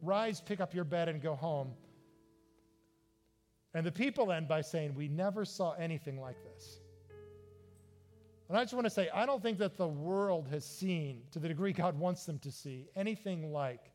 rise, 0.02 0.40
pick 0.40 0.60
up 0.60 0.74
your 0.74 0.84
bed, 0.84 1.08
and 1.08 1.22
go 1.22 1.34
home. 1.34 1.72
And 3.74 3.84
the 3.84 3.92
people 3.92 4.32
end 4.32 4.48
by 4.48 4.62
saying, 4.62 4.94
We 4.94 5.08
never 5.08 5.44
saw 5.44 5.72
anything 5.72 6.20
like 6.20 6.36
this. 6.42 6.80
And 8.48 8.56
I 8.56 8.62
just 8.62 8.74
want 8.74 8.84
to 8.86 8.90
say, 8.90 9.08
I 9.12 9.26
don't 9.26 9.42
think 9.42 9.58
that 9.58 9.76
the 9.76 9.88
world 9.88 10.48
has 10.48 10.64
seen, 10.64 11.22
to 11.32 11.38
the 11.38 11.48
degree 11.48 11.72
God 11.72 11.98
wants 11.98 12.24
them 12.24 12.38
to 12.40 12.52
see, 12.52 12.86
anything 12.94 13.52
like 13.52 13.92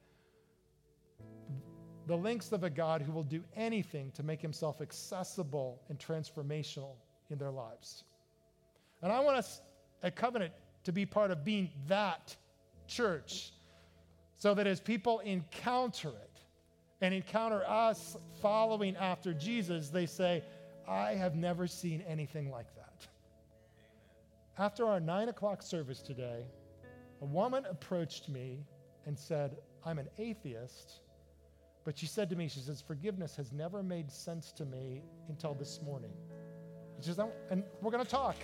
the 2.07 2.15
links 2.15 2.51
of 2.51 2.63
a 2.63 2.69
God 2.69 3.01
who 3.01 3.11
will 3.11 3.23
do 3.23 3.43
anything 3.55 4.11
to 4.11 4.23
make 4.23 4.41
himself 4.41 4.81
accessible 4.81 5.81
and 5.87 5.97
transformational 5.97 6.95
in 7.29 7.37
their 7.37 7.51
lives. 7.51 8.03
And 9.01 9.11
I 9.11 9.19
want 9.21 9.37
us 9.37 9.61
at 10.03 10.15
Covenant 10.15 10.53
to 10.83 10.91
be 10.91 11.05
part 11.05 11.31
of 11.31 11.45
being 11.45 11.69
that 11.87 12.35
church 12.87 13.53
so 14.37 14.53
that 14.53 14.67
as 14.67 14.81
people 14.81 15.19
encounter 15.19 16.09
it 16.09 16.39
and 16.99 17.13
encounter 17.13 17.63
us 17.67 18.17
following 18.41 18.95
after 18.97 19.33
Jesus, 19.33 19.89
they 19.89 20.05
say, 20.05 20.43
I 20.87 21.13
have 21.13 21.35
never 21.35 21.67
seen 21.67 22.03
anything 22.07 22.51
like 22.51 22.73
that. 22.75 22.80
After 24.61 24.85
our 24.85 25.01
nine 25.01 25.27
o'clock 25.27 25.61
service 25.61 26.01
today, 26.01 26.45
a 27.21 27.25
woman 27.25 27.65
approached 27.69 28.29
me 28.29 28.63
and 29.05 29.19
said, 29.19 29.57
I'm 29.85 29.99
an 29.99 30.07
atheist 30.17 31.01
but 31.83 31.97
she 31.97 32.05
said 32.05 32.29
to 32.29 32.35
me, 32.35 32.47
she 32.47 32.59
says, 32.59 32.81
forgiveness 32.81 33.35
has 33.35 33.51
never 33.51 33.81
made 33.81 34.11
sense 34.11 34.51
to 34.53 34.65
me 34.65 35.01
until 35.29 35.55
this 35.55 35.81
morning. 35.81 36.11
She 36.99 37.07
says, 37.07 37.19
and 37.49 37.63
we're 37.81 37.91
going 37.91 38.03
to 38.03 38.09
talk. 38.09 38.35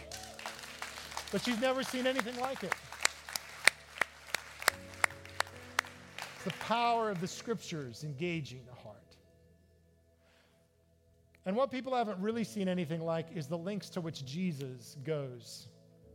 But 1.32 1.44
she's 1.44 1.60
never 1.62 1.84
seen 1.84 2.08
anything 2.08 2.40
like 2.40 2.64
it. 2.64 2.74
It's 6.36 6.44
the 6.46 6.54
power 6.66 7.12
of 7.12 7.22
the 7.22 7.28
scriptures 7.28 8.04
engaging 8.04 8.62
the 8.66 8.74
heart. 8.74 8.96
And 11.46 11.56
what 11.56 11.70
people 11.70 11.96
haven't 11.96 12.20
really 12.20 12.44
seen 12.44 12.68
anything 12.68 13.06
like 13.06 13.28
is 13.36 13.48
the 13.48 13.58
links 13.58 13.90
to 13.90 14.02
which 14.02 14.26
Jesus 14.26 14.98
goes 15.06 15.68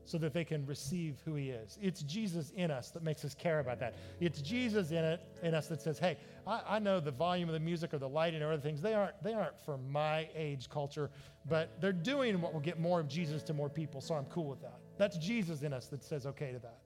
so 0.05 0.19
that 0.19 0.33
they 0.33 0.45
can 0.45 0.67
receive 0.67 1.21
who 1.25 1.35
he 1.35 1.51
is. 1.51 1.79
It's 1.81 2.03
Jesus 2.03 2.53
in 2.57 2.71
us 2.71 2.91
that 2.91 3.03
makes 3.03 3.25
us 3.25 3.35
care 3.35 3.61
about 3.61 3.79
that. 3.81 3.95
It's 4.21 4.41
Jesus 4.41 4.91
in 4.91 5.05
it 5.05 5.21
in 5.43 5.55
us 5.55 5.69
that 5.69 5.81
says, 5.81 5.99
hey, 5.99 6.17
I, 6.47 6.61
I, 6.69 6.79
know 6.79 7.01
the 7.01 7.13
volume 7.13 7.49
of 7.49 7.53
the 7.53 7.61
music 7.61 7.95
or 7.95 7.99
the 7.99 8.09
lighting 8.09 8.43
or 8.43 8.53
other 8.53 8.63
things, 8.63 8.81
they 8.81 8.95
aren't, 8.95 9.23
they 9.23 9.33
aren't 9.33 9.59
for 9.65 9.79
my 9.79 10.29
age 10.35 10.69
culture, 10.69 11.11
but 11.49 11.81
they're 11.81 11.93
doing 11.93 12.41
what 12.41 12.53
will 12.53 12.61
get 12.61 12.81
more 12.81 13.01
of 13.01 13.09
Jesus 13.09 13.43
to 13.45 13.55
more 13.55 13.69
people, 13.69 14.01
so 14.01 14.15
I'm 14.15 14.25
cool 14.27 14.47
with 14.47 14.61
that. 14.63 14.81
That's 14.99 15.17
Jesus 15.19 15.63
in 15.63 15.73
us 15.73 15.87
that 15.87 16.03
says 16.03 16.27
okay 16.27 16.53
to 16.53 16.59
that. 16.61 16.79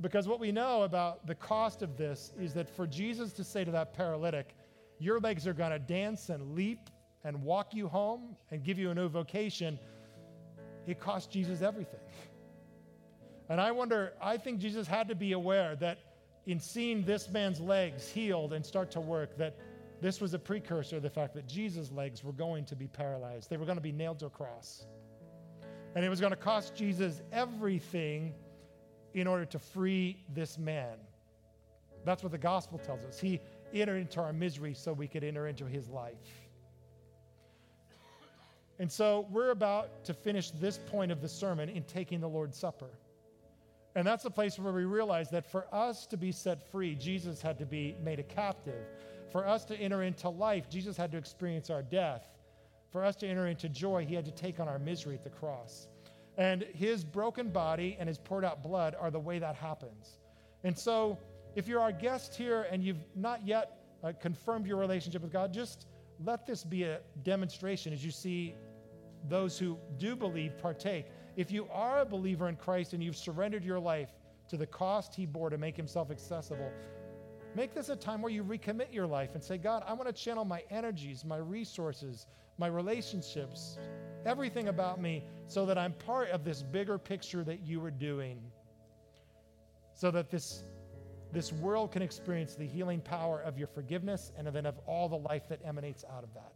Because 0.00 0.28
what 0.28 0.40
we 0.40 0.52
know 0.52 0.82
about 0.82 1.26
the 1.26 1.34
cost 1.34 1.82
of 1.82 1.96
this 1.96 2.32
is 2.38 2.52
that 2.54 2.68
for 2.68 2.86
Jesus 2.86 3.32
to 3.34 3.44
say 3.44 3.64
to 3.64 3.70
that 3.70 3.94
paralytic, 3.94 4.54
your 4.98 5.20
legs 5.20 5.46
are 5.46 5.54
to 5.54 5.78
dance 5.78 6.28
and 6.28 6.54
leap 6.54 6.90
and 7.24 7.42
walk 7.42 7.74
you 7.74 7.88
home 7.88 8.36
and 8.50 8.62
give 8.62 8.78
you 8.78 8.90
a 8.90 8.94
new 8.94 9.08
vocation– 9.08 9.78
it 10.86 11.00
cost 11.00 11.30
Jesus 11.30 11.62
everything. 11.62 12.00
And 13.48 13.60
I 13.60 13.70
wonder, 13.70 14.12
I 14.20 14.36
think 14.36 14.58
Jesus 14.58 14.86
had 14.86 15.08
to 15.08 15.14
be 15.14 15.32
aware 15.32 15.76
that 15.76 15.98
in 16.46 16.60
seeing 16.60 17.04
this 17.04 17.30
man's 17.30 17.60
legs 17.60 18.08
healed 18.08 18.52
and 18.52 18.64
start 18.64 18.90
to 18.92 19.00
work, 19.00 19.36
that 19.38 19.56
this 20.00 20.20
was 20.20 20.34
a 20.34 20.38
precursor 20.38 20.96
of 20.96 21.02
the 21.02 21.10
fact 21.10 21.34
that 21.34 21.46
Jesus' 21.46 21.90
legs 21.90 22.22
were 22.22 22.32
going 22.32 22.64
to 22.66 22.76
be 22.76 22.86
paralyzed. 22.86 23.48
They 23.48 23.56
were 23.56 23.64
going 23.64 23.78
to 23.78 23.82
be 23.82 23.92
nailed 23.92 24.18
to 24.20 24.26
a 24.26 24.30
cross. 24.30 24.86
And 25.94 26.04
it 26.04 26.08
was 26.08 26.20
going 26.20 26.32
to 26.32 26.36
cost 26.36 26.74
Jesus 26.74 27.22
everything 27.32 28.34
in 29.14 29.26
order 29.26 29.46
to 29.46 29.58
free 29.58 30.22
this 30.34 30.58
man. 30.58 30.96
That's 32.04 32.22
what 32.22 32.32
the 32.32 32.38
gospel 32.38 32.78
tells 32.78 33.04
us. 33.04 33.18
He 33.18 33.40
entered 33.72 33.96
into 33.96 34.20
our 34.20 34.32
misery 34.32 34.74
so 34.74 34.92
we 34.92 35.08
could 35.08 35.24
enter 35.24 35.48
into 35.48 35.64
his 35.64 35.88
life. 35.88 36.45
And 38.78 38.90
so 38.90 39.26
we're 39.30 39.50
about 39.50 40.04
to 40.04 40.14
finish 40.14 40.50
this 40.50 40.78
point 40.78 41.10
of 41.10 41.22
the 41.22 41.28
sermon 41.28 41.68
in 41.68 41.82
taking 41.84 42.20
the 42.20 42.28
Lord's 42.28 42.58
Supper. 42.58 42.90
And 43.94 44.06
that's 44.06 44.24
the 44.24 44.30
place 44.30 44.58
where 44.58 44.72
we 44.72 44.84
realize 44.84 45.30
that 45.30 45.50
for 45.50 45.66
us 45.72 46.06
to 46.08 46.18
be 46.18 46.30
set 46.30 46.70
free, 46.70 46.94
Jesus 46.94 47.40
had 47.40 47.58
to 47.58 47.64
be 47.64 47.96
made 48.04 48.18
a 48.18 48.22
captive. 48.22 48.84
For 49.32 49.46
us 49.46 49.64
to 49.66 49.76
enter 49.76 50.02
into 50.02 50.28
life, 50.28 50.68
Jesus 50.68 50.96
had 50.96 51.10
to 51.12 51.16
experience 51.16 51.70
our 51.70 51.82
death. 51.82 52.28
For 52.90 53.02
us 53.02 53.16
to 53.16 53.26
enter 53.26 53.46
into 53.46 53.70
joy, 53.70 54.04
he 54.04 54.14
had 54.14 54.26
to 54.26 54.30
take 54.30 54.60
on 54.60 54.68
our 54.68 54.78
misery 54.78 55.14
at 55.14 55.24
the 55.24 55.30
cross. 55.30 55.88
And 56.36 56.62
his 56.74 57.04
broken 57.04 57.48
body 57.48 57.96
and 57.98 58.06
his 58.06 58.18
poured 58.18 58.44
out 58.44 58.62
blood 58.62 58.94
are 59.00 59.10
the 59.10 59.18
way 59.18 59.38
that 59.38 59.54
happens. 59.54 60.18
And 60.62 60.78
so, 60.78 61.18
if 61.54 61.66
you're 61.66 61.80
our 61.80 61.92
guest 61.92 62.34
here 62.34 62.66
and 62.70 62.84
you've 62.84 63.04
not 63.14 63.46
yet 63.46 63.78
uh, 64.04 64.12
confirmed 64.20 64.66
your 64.66 64.76
relationship 64.76 65.22
with 65.22 65.32
God, 65.32 65.54
just 65.54 65.86
let 66.22 66.46
this 66.46 66.64
be 66.64 66.84
a 66.84 67.00
demonstration 67.22 67.94
as 67.94 68.04
you 68.04 68.10
see 68.10 68.54
those 69.28 69.58
who 69.58 69.78
do 69.98 70.16
believe 70.16 70.58
partake. 70.58 71.06
If 71.36 71.50
you 71.50 71.68
are 71.72 72.00
a 72.00 72.04
believer 72.04 72.48
in 72.48 72.56
Christ 72.56 72.92
and 72.92 73.02
you've 73.02 73.16
surrendered 73.16 73.64
your 73.64 73.80
life 73.80 74.10
to 74.48 74.56
the 74.56 74.66
cost 74.66 75.14
he 75.14 75.26
bore 75.26 75.50
to 75.50 75.58
make 75.58 75.76
himself 75.76 76.10
accessible, 76.10 76.70
make 77.54 77.74
this 77.74 77.88
a 77.88 77.96
time 77.96 78.22
where 78.22 78.32
you 78.32 78.44
recommit 78.44 78.92
your 78.92 79.06
life 79.06 79.34
and 79.34 79.42
say, 79.42 79.58
God, 79.58 79.82
I 79.86 79.92
want 79.92 80.08
to 80.08 80.12
channel 80.12 80.44
my 80.44 80.62
energies, 80.70 81.24
my 81.24 81.36
resources, 81.36 82.26
my 82.58 82.68
relationships, 82.68 83.78
everything 84.24 84.68
about 84.68 85.00
me 85.00 85.24
so 85.46 85.66
that 85.66 85.76
I'm 85.76 85.92
part 85.92 86.30
of 86.30 86.44
this 86.44 86.62
bigger 86.62 86.98
picture 86.98 87.44
that 87.44 87.60
you 87.60 87.84
are 87.84 87.90
doing. 87.90 88.40
So 89.94 90.10
that 90.10 90.30
this, 90.30 90.64
this 91.32 91.52
world 91.52 91.92
can 91.92 92.02
experience 92.02 92.54
the 92.54 92.66
healing 92.66 93.00
power 93.00 93.40
of 93.40 93.58
your 93.58 93.68
forgiveness 93.68 94.32
and 94.36 94.46
then 94.46 94.66
of 94.66 94.78
all 94.86 95.08
the 95.08 95.16
life 95.16 95.48
that 95.48 95.60
emanates 95.64 96.04
out 96.14 96.22
of 96.22 96.32
that 96.34 96.52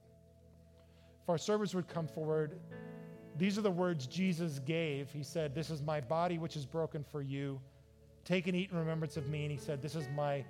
our 1.30 1.38
servers 1.38 1.74
would 1.74 1.88
come 1.88 2.06
forward, 2.06 2.58
these 3.36 3.56
are 3.56 3.62
the 3.62 3.70
words 3.70 4.06
Jesus 4.06 4.58
gave. 4.60 5.10
He 5.10 5.22
said, 5.22 5.54
This 5.54 5.70
is 5.70 5.82
my 5.82 6.00
body 6.00 6.38
which 6.38 6.56
is 6.56 6.66
broken 6.66 7.04
for 7.04 7.22
you. 7.22 7.60
Take 8.24 8.46
and 8.46 8.56
eat 8.56 8.70
in 8.70 8.78
remembrance 8.78 9.16
of 9.16 9.28
me. 9.28 9.42
And 9.42 9.50
he 9.50 9.56
said, 9.56 9.80
This 9.80 9.94
is 9.94 10.08
my 10.14 10.44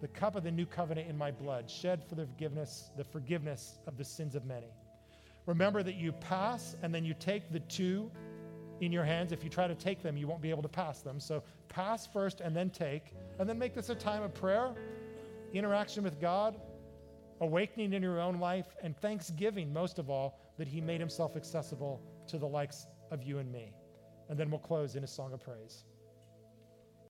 the 0.00 0.08
cup 0.08 0.36
of 0.36 0.44
the 0.44 0.50
new 0.50 0.66
covenant 0.66 1.08
in 1.08 1.16
my 1.16 1.30
blood, 1.30 1.70
shed 1.70 2.04
for 2.04 2.16
the 2.16 2.26
forgiveness, 2.26 2.90
the 2.96 3.04
forgiveness 3.04 3.78
of 3.86 3.96
the 3.96 4.04
sins 4.04 4.34
of 4.34 4.44
many. 4.44 4.68
Remember 5.46 5.82
that 5.82 5.94
you 5.94 6.12
pass 6.12 6.76
and 6.82 6.94
then 6.94 7.04
you 7.04 7.14
take 7.14 7.50
the 7.50 7.60
two 7.60 8.10
in 8.80 8.92
your 8.92 9.04
hands. 9.04 9.32
If 9.32 9.42
you 9.42 9.48
try 9.48 9.66
to 9.66 9.74
take 9.74 10.02
them, 10.02 10.16
you 10.16 10.26
won't 10.26 10.42
be 10.42 10.50
able 10.50 10.62
to 10.62 10.68
pass 10.68 11.00
them. 11.00 11.18
So 11.18 11.42
pass 11.68 12.06
first 12.06 12.40
and 12.40 12.54
then 12.54 12.70
take, 12.70 13.14
and 13.38 13.48
then 13.48 13.58
make 13.58 13.74
this 13.74 13.88
a 13.88 13.94
time 13.94 14.22
of 14.22 14.34
prayer, 14.34 14.74
interaction 15.52 16.04
with 16.04 16.20
God, 16.20 16.60
awakening 17.40 17.92
in 17.92 18.02
your 18.02 18.20
own 18.20 18.38
life, 18.38 18.66
and 18.82 18.96
thanksgiving, 18.96 19.72
most 19.72 19.98
of 19.98 20.10
all, 20.10 20.40
that 20.58 20.68
He 20.68 20.80
made 20.80 21.00
Himself 21.00 21.36
accessible 21.36 22.02
to 22.28 22.38
the 22.38 22.46
likes 22.46 22.86
of 23.10 23.22
you 23.22 23.38
and 23.38 23.50
me. 23.50 23.72
And 24.28 24.38
then 24.38 24.50
we'll 24.50 24.60
close 24.60 24.96
in 24.96 25.04
a 25.04 25.06
song 25.06 25.32
of 25.32 25.40
praise. 25.40 25.84